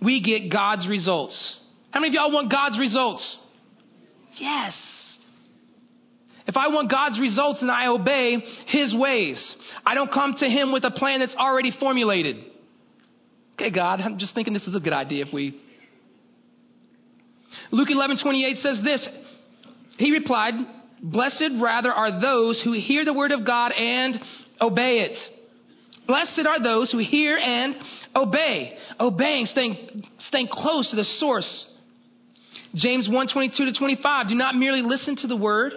we 0.00 0.22
get 0.22 0.50
God's 0.50 0.88
results. 0.88 1.56
How 1.90 2.00
many 2.00 2.08
of 2.08 2.14
y'all 2.14 2.32
want 2.32 2.50
God's 2.50 2.78
results? 2.78 3.36
Yes. 4.36 4.74
If 6.46 6.56
I 6.56 6.68
want 6.68 6.90
God's 6.90 7.20
results 7.20 7.60
and 7.60 7.70
I 7.70 7.88
obey 7.88 8.38
His 8.66 8.94
ways, 8.94 9.54
I 9.84 9.94
don't 9.94 10.10
come 10.10 10.36
to 10.38 10.46
Him 10.46 10.72
with 10.72 10.84
a 10.84 10.90
plan 10.90 11.20
that's 11.20 11.36
already 11.36 11.70
formulated. 11.78 12.36
Okay, 13.54 13.70
God, 13.70 14.00
I'm 14.00 14.18
just 14.18 14.34
thinking 14.34 14.54
this 14.54 14.66
is 14.66 14.74
a 14.74 14.80
good 14.80 14.94
idea 14.94 15.26
if 15.26 15.32
we 15.34 15.60
Luke 17.70 17.88
11, 17.90 18.18
28 18.22 18.56
says 18.58 18.80
this. 18.84 19.08
He 19.98 20.12
replied, 20.12 20.54
Blessed 21.02 21.60
rather 21.60 21.92
are 21.92 22.20
those 22.20 22.60
who 22.62 22.72
hear 22.72 23.04
the 23.04 23.14
word 23.14 23.32
of 23.32 23.46
God 23.46 23.72
and 23.72 24.20
obey 24.60 25.00
it. 25.00 25.18
Blessed 26.06 26.46
are 26.46 26.62
those 26.62 26.90
who 26.90 26.98
hear 26.98 27.36
and 27.36 27.74
obey. 28.14 28.76
Obeying, 28.98 29.46
staying, 29.46 30.02
staying 30.28 30.48
close 30.50 30.90
to 30.90 30.96
the 30.96 31.04
source. 31.04 31.66
James 32.74 33.08
1, 33.10 33.28
22 33.32 33.64
to 33.66 33.78
25. 33.78 34.28
Do 34.28 34.34
not 34.34 34.54
merely 34.54 34.82
listen 34.82 35.16
to 35.16 35.26
the 35.26 35.36
word 35.36 35.72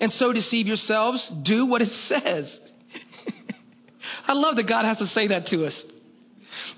and 0.00 0.10
so 0.12 0.32
deceive 0.32 0.66
yourselves. 0.66 1.30
Do 1.44 1.66
what 1.66 1.82
it 1.82 1.88
says. 2.08 2.60
I 4.26 4.32
love 4.32 4.56
that 4.56 4.68
God 4.68 4.84
has 4.84 4.98
to 4.98 5.06
say 5.06 5.28
that 5.28 5.46
to 5.46 5.66
us. 5.66 5.84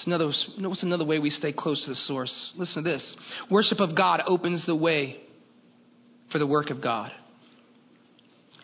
What's 0.00 0.06
another, 0.06 0.32
what's 0.66 0.82
another 0.82 1.04
way 1.04 1.18
we 1.18 1.28
stay 1.28 1.52
close 1.52 1.84
to 1.84 1.90
the 1.90 1.94
source? 1.94 2.52
Listen 2.56 2.84
to 2.84 2.90
this. 2.90 3.16
Worship 3.50 3.80
of 3.80 3.94
God 3.94 4.22
opens 4.26 4.64
the 4.64 4.74
way 4.74 5.20
for 6.32 6.38
the 6.38 6.46
work 6.46 6.70
of 6.70 6.82
God. 6.82 7.12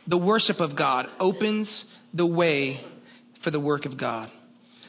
The 0.07 0.16
worship 0.16 0.61
of 0.61 0.79
God 0.79 1.09
opens 1.20 1.85
the 2.14 2.27
way 2.27 2.81
for 3.44 3.51
the 3.51 3.61
work 3.61 3.85
of 3.85 4.01
God. 4.01 4.31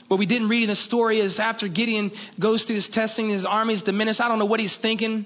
What 0.07 0.19
we 0.19 0.25
didn't 0.25 0.47
read 0.47 0.63
in 0.63 0.69
the 0.69 0.77
story 0.77 1.19
is 1.19 1.37
after 1.37 1.67
Gideon 1.67 2.11
goes 2.39 2.63
through 2.63 2.77
his 2.77 2.89
testing, 2.93 3.29
his 3.29 3.45
armies 3.45 3.83
diminish. 3.83 4.21
I 4.21 4.29
don't 4.29 4.39
know 4.39 4.45
what 4.45 4.61
he's 4.61 4.77
thinking. 4.81 5.25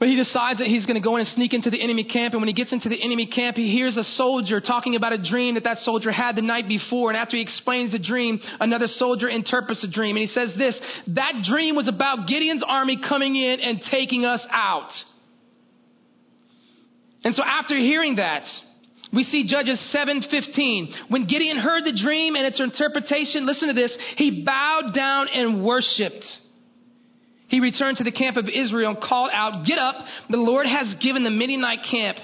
But 0.00 0.08
he 0.08 0.16
decides 0.16 0.60
that 0.60 0.66
he's 0.66 0.86
going 0.86 0.96
to 0.96 1.04
go 1.04 1.16
in 1.16 1.20
and 1.20 1.28
sneak 1.28 1.52
into 1.52 1.68
the 1.68 1.80
enemy 1.80 2.04
camp. 2.04 2.32
And 2.32 2.40
when 2.40 2.48
he 2.48 2.54
gets 2.54 2.72
into 2.72 2.88
the 2.88 2.96
enemy 3.00 3.26
camp, 3.26 3.56
he 3.56 3.70
hears 3.70 3.98
a 3.98 4.02
soldier 4.02 4.58
talking 4.58 4.96
about 4.96 5.12
a 5.12 5.22
dream 5.22 5.54
that 5.54 5.64
that 5.64 5.76
soldier 5.76 6.10
had 6.10 6.36
the 6.36 6.42
night 6.42 6.66
before. 6.66 7.10
And 7.10 7.18
after 7.18 7.36
he 7.36 7.42
explains 7.42 7.92
the 7.92 7.98
dream, 7.98 8.40
another 8.60 8.86
soldier 8.88 9.28
interprets 9.28 9.82
the 9.82 9.90
dream. 9.92 10.16
And 10.16 10.26
he 10.26 10.32
says 10.32 10.54
this, 10.56 10.80
that 11.08 11.44
dream 11.44 11.76
was 11.76 11.86
about 11.86 12.26
Gideon's 12.26 12.64
army 12.66 12.98
coming 13.06 13.36
in 13.36 13.60
and 13.60 13.82
taking 13.90 14.24
us 14.24 14.44
out. 14.50 14.90
And 17.22 17.34
so 17.34 17.44
after 17.44 17.76
hearing 17.76 18.16
that, 18.16 18.44
we 19.12 19.24
see 19.24 19.46
Judges 19.46 19.78
7:15. 19.94 21.10
When 21.10 21.26
Gideon 21.26 21.58
heard 21.58 21.84
the 21.84 21.92
dream 22.02 22.36
and 22.36 22.46
its 22.46 22.58
interpretation, 22.58 23.44
listen 23.44 23.68
to 23.68 23.74
this, 23.74 23.94
he 24.16 24.44
bowed 24.46 24.94
down 24.94 25.28
and 25.28 25.62
worshiped. 25.62 26.24
He 27.50 27.58
returned 27.58 27.96
to 27.96 28.04
the 28.04 28.12
camp 28.12 28.36
of 28.36 28.46
Israel 28.48 28.92
and 28.92 29.00
called 29.02 29.30
out, 29.32 29.66
Get 29.66 29.78
up, 29.78 29.96
the 30.30 30.36
Lord 30.36 30.66
has 30.66 30.94
given 31.02 31.24
the 31.24 31.30
Midianite 31.30 31.80
camp 31.90 32.16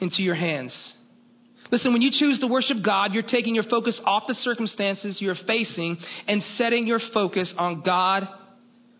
into 0.00 0.22
your 0.22 0.36
hands. 0.36 0.94
Listen, 1.72 1.92
when 1.92 2.02
you 2.02 2.10
choose 2.12 2.38
to 2.40 2.46
worship 2.46 2.78
God, 2.84 3.12
you're 3.12 3.22
taking 3.22 3.54
your 3.54 3.64
focus 3.64 4.00
off 4.04 4.24
the 4.28 4.34
circumstances 4.34 5.18
you're 5.20 5.34
facing 5.46 5.98
and 6.26 6.42
setting 6.56 6.86
your 6.86 7.00
focus 7.12 7.52
on 7.58 7.82
God 7.84 8.28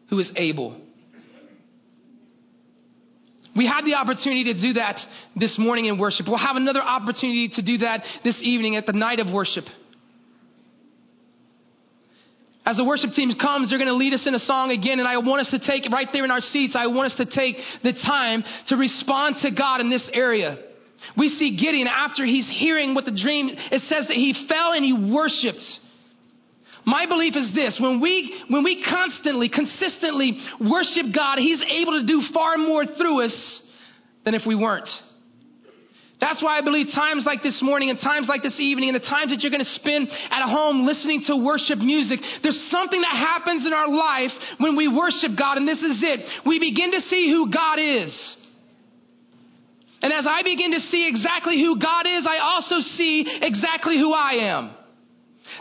who 0.09 0.19
is 0.19 0.31
able. 0.37 0.81
We 3.57 3.67
had 3.67 3.85
the 3.85 3.95
opportunity 3.95 4.45
to 4.53 4.61
do 4.61 4.73
that 4.75 4.97
this 5.37 5.57
morning 5.59 5.87
in 5.87 5.99
worship. 5.99 6.27
We'll 6.29 6.39
have 6.39 6.57
another 6.57 6.83
opportunity 6.83 7.49
to 7.55 7.63
do 7.63 7.79
that 7.79 8.03
this 8.25 8.41
evening 8.43 8.77
at 8.77 8.87
the 8.87 8.93
night 8.93 9.21
of 9.21 9.33
worship. 9.33 9.65
As 12.67 12.77
the 12.77 12.85
worship 12.85 13.13
team 13.13 13.33
comes, 13.41 13.71
they're 13.71 13.79
going 13.79 13.89
to 13.89 13.95
lead 13.95 14.13
us 14.13 14.27
in 14.27 14.35
a 14.35 14.39
song 14.39 14.71
again, 14.71 14.99
and 14.99 15.09
I 15.09 15.17
want 15.19 15.41
us 15.41 15.51
to 15.51 15.59
take, 15.59 15.91
right 15.91 16.09
there 16.13 16.25
in 16.25 16.31
our 16.31 16.43
seats, 16.43 16.77
I 16.77 16.89
want 16.89 17.13
us 17.13 17.19
to 17.19 17.25
take 17.25 17.57
the 17.83 17.93
time 17.93 18.45
to 18.69 18.77
respond 18.77 19.37
to 19.43 19.51
God 19.51 19.81
in 19.81 19.89
this 19.89 20.09
area. 20.13 20.59
We 21.17 21.29
see 21.29 21.57
Gideon 21.57 21.89
after 21.89 22.25
he's 22.25 22.49
hearing 22.61 22.95
what 22.95 23.07
the 23.07 23.17
dream, 23.17 23.49
it 23.49 23.81
says 23.89 24.07
that 24.09 24.17
he 24.17 24.47
fell 24.47 24.73
and 24.73 24.85
he 24.85 24.93
worshiped. 24.93 25.65
My 26.85 27.07
belief 27.07 27.35
is 27.37 27.53
this, 27.55 27.79
when 27.81 28.01
we, 28.01 28.43
when 28.49 28.63
we 28.63 28.85
constantly, 28.85 29.49
consistently 29.49 30.39
worship 30.61 31.07
God, 31.15 31.39
he's 31.39 31.63
able 31.63 31.93
to 32.01 32.07
do 32.07 32.23
far 32.33 32.59
more 32.59 32.85
through 32.85 33.25
us 33.25 33.61
than 34.25 34.35
if 34.35 34.43
we 34.47 34.55
weren't. 34.55 34.89
That's 36.21 36.43
why 36.43 36.59
I 36.59 36.61
believe 36.61 36.89
times 36.95 37.25
like 37.25 37.43
this 37.43 37.63
morning 37.63 37.89
and 37.89 37.99
times 37.99 38.29
like 38.29 38.43
this 38.43 38.61
evening 38.61 38.91
and 38.91 38.97
the 38.97 39.09
times 39.09 39.33
that 39.33 39.41
you're 39.41 39.51
going 39.51 39.65
to 39.65 39.79
spend 39.81 40.09
at 40.09 40.45
home 40.45 40.85
listening 40.85 41.25
to 41.29 41.37
worship 41.37 41.79
music, 41.79 42.21
there's 42.43 42.61
something 42.71 43.01
that 43.01 43.17
happens 43.17 43.67
in 43.67 43.73
our 43.73 43.89
life 43.89 44.31
when 44.59 44.77
we 44.77 44.87
worship 44.87 45.33
God, 45.33 45.57
and 45.57 45.67
this 45.67 45.81
is 45.81 46.05
it. 46.05 46.21
We 46.45 46.61
begin 46.61 46.93
to 46.93 47.01
see 47.09 47.33
who 47.33 47.51
God 47.51 47.81
is. 47.81 48.13
And 50.03 50.13
as 50.13 50.27
I 50.29 50.43
begin 50.43 50.73
to 50.73 50.81
see 50.81 51.09
exactly 51.09 51.61
who 51.61 51.81
God 51.81 52.07
is, 52.07 52.27
I 52.29 52.39
also 52.39 52.81
see 52.81 53.25
exactly 53.41 53.99
who 53.99 54.13
I 54.13 54.53
am. 54.53 54.77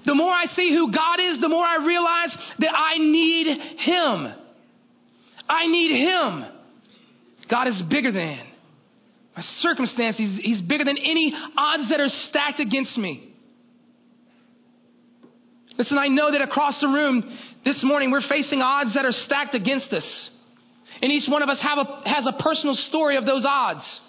The 0.06 0.16
more 0.16 0.32
I 0.32 0.46
see 0.46 0.76
who 0.76 0.92
God 0.94 1.20
is, 1.20 1.40
the 1.40 1.50
more 1.50 1.66
I 1.66 1.86
realize 1.86 2.36
that 2.60 2.76
I 2.76 2.98
need 2.98 3.48
Him. 3.80 4.28
I 5.48 5.68
need 5.68 6.04
Him. 6.04 6.46
God 7.50 7.68
is 7.68 7.82
bigger 7.90 8.12
than 8.12 8.49
my 9.40 9.46
circumstance. 9.60 10.18
He's, 10.18 10.40
he's 10.42 10.62
bigger 10.62 10.84
than 10.84 10.98
any 10.98 11.34
odds 11.58 11.90
that 11.90 12.00
are 12.02 12.10
stacked 12.30 12.60
against 12.60 12.98
me. 12.98 13.34
Listen, 15.78 15.98
I 15.98 16.08
know 16.08 16.32
that 16.32 16.42
across 16.42 16.80
the 16.82 16.88
room 16.88 17.24
this 17.64 17.82
morning 17.84 18.12
we're 18.12 18.28
facing 18.28 18.60
odds 18.60 18.94
that 18.96 19.06
are 19.06 19.14
stacked 19.14 19.56
against 19.56 19.94
us. 19.94 20.30
And 21.02 21.10
each 21.12 21.30
one 21.30 21.42
of 21.42 21.48
us 21.48 21.64
have 21.64 21.78
a, 21.78 22.10
has 22.10 22.28
a 22.28 22.44
personal 22.44 22.76
story 22.76 23.16
of 23.16 23.26
those 23.26 23.46
odds. 23.48 24.00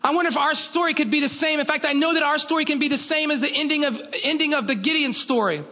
I 0.00 0.14
wonder 0.14 0.30
if 0.30 0.36
our 0.36 0.54
story 0.70 0.94
could 0.94 1.10
be 1.10 1.20
the 1.20 1.28
same. 1.28 1.58
In 1.58 1.66
fact, 1.66 1.84
I 1.84 1.94
know 1.94 2.14
that 2.14 2.22
our 2.22 2.38
story 2.38 2.64
can 2.64 2.78
be 2.78 2.88
the 2.88 3.02
same 3.10 3.32
as 3.32 3.40
the 3.40 3.50
ending 3.52 3.84
of, 3.84 3.94
ending 4.22 4.54
of 4.54 4.68
the 4.68 4.76
Gideon 4.76 5.12
story. 5.12 5.64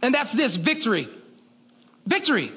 And 0.00 0.12
that's 0.12 0.34
this 0.36 0.58
victory. 0.64 1.06
Victory. 2.06 2.50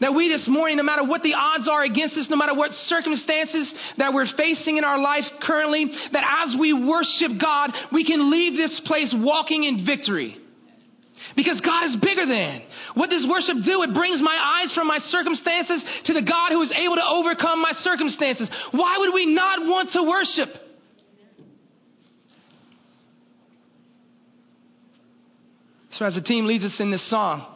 That 0.00 0.14
we 0.14 0.28
this 0.28 0.48
morning, 0.48 0.78
no 0.78 0.82
matter 0.82 1.04
what 1.04 1.20
the 1.22 1.34
odds 1.34 1.68
are 1.68 1.84
against 1.84 2.16
us, 2.16 2.28
no 2.30 2.36
matter 2.36 2.54
what 2.54 2.72
circumstances 2.88 3.72
that 3.98 4.14
we're 4.14 4.26
facing 4.34 4.78
in 4.78 4.84
our 4.84 4.98
life 4.98 5.24
currently, 5.42 5.92
that 6.12 6.24
as 6.24 6.56
we 6.58 6.72
worship 6.72 7.36
God, 7.40 7.70
we 7.92 8.04
can 8.04 8.30
leave 8.30 8.56
this 8.56 8.80
place 8.86 9.14
walking 9.16 9.64
in 9.64 9.84
victory. 9.84 10.38
Because 11.36 11.60
God 11.60 11.84
is 11.84 11.96
bigger 12.00 12.24
than. 12.24 12.62
What 12.94 13.10
does 13.10 13.26
worship 13.28 13.56
do? 13.62 13.82
It 13.82 13.92
brings 13.92 14.22
my 14.22 14.34
eyes 14.34 14.72
from 14.74 14.88
my 14.88 14.98
circumstances 14.98 15.84
to 16.06 16.14
the 16.14 16.22
God 16.22 16.48
who 16.50 16.62
is 16.62 16.72
able 16.72 16.96
to 16.96 17.04
overcome 17.04 17.60
my 17.60 17.72
circumstances. 17.84 18.50
Why 18.72 18.96
would 18.98 19.12
we 19.12 19.26
not 19.26 19.60
want 19.60 19.90
to 19.92 20.02
worship? 20.02 20.48
So 25.92 26.06
as 26.06 26.14
the 26.14 26.22
team 26.22 26.46
leads 26.46 26.64
us 26.64 26.76
in 26.80 26.90
this 26.90 27.08
song, 27.10 27.46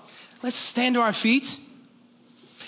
let's 0.42 0.70
stand 0.72 0.96
to 0.96 1.00
our 1.00 1.14
feet. 1.22 1.44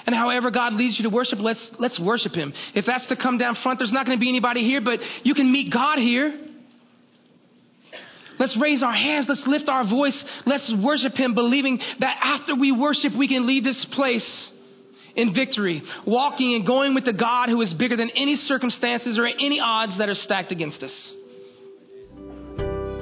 And 0.06 0.14
however 0.14 0.50
God 0.50 0.72
leads 0.74 0.98
you 0.98 1.08
to 1.08 1.14
worship, 1.14 1.40
let's, 1.40 1.70
let's 1.78 2.00
worship 2.00 2.32
Him. 2.32 2.52
If 2.74 2.86
that's 2.86 3.06
to 3.08 3.16
come 3.16 3.38
down 3.38 3.56
front, 3.62 3.80
there's 3.80 3.92
not 3.92 4.06
going 4.06 4.16
to 4.16 4.20
be 4.20 4.28
anybody 4.28 4.60
here, 4.60 4.80
but 4.82 5.00
you 5.24 5.34
can 5.34 5.50
meet 5.50 5.72
God 5.72 5.98
here. 5.98 6.42
Let's 8.38 8.56
raise 8.60 8.82
our 8.82 8.92
hands. 8.92 9.26
Let's 9.28 9.44
lift 9.46 9.68
our 9.68 9.88
voice. 9.88 10.24
Let's 10.44 10.72
worship 10.84 11.14
Him, 11.14 11.34
believing 11.34 11.80
that 12.00 12.16
after 12.22 12.54
we 12.54 12.70
worship, 12.70 13.12
we 13.18 13.28
can 13.28 13.46
leave 13.46 13.64
this 13.64 13.86
place 13.92 14.50
in 15.16 15.34
victory, 15.34 15.82
walking 16.06 16.54
and 16.54 16.66
going 16.66 16.94
with 16.94 17.06
the 17.06 17.14
God 17.14 17.48
who 17.48 17.60
is 17.62 17.74
bigger 17.74 17.96
than 17.96 18.10
any 18.10 18.36
circumstances 18.36 19.18
or 19.18 19.26
any 19.26 19.58
odds 19.60 19.98
that 19.98 20.08
are 20.08 20.14
stacked 20.14 20.52
against 20.52 20.82
us. 20.82 21.14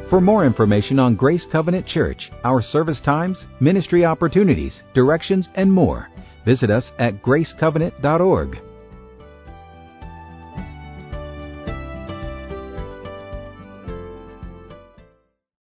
For 0.09 0.21
more 0.21 0.47
information 0.47 1.01
on 1.01 1.17
Grace 1.17 1.45
Covenant 1.51 1.87
Church, 1.87 2.31
our 2.45 2.63
service 2.63 3.01
times, 3.05 3.45
ministry 3.61 4.05
opportunities, 4.05 4.81
directions, 4.95 5.49
and 5.57 5.73
more, 5.73 6.09
visit 6.45 6.71
us 6.71 6.91
at 6.99 7.23
gracecovenant.org. 7.23 8.74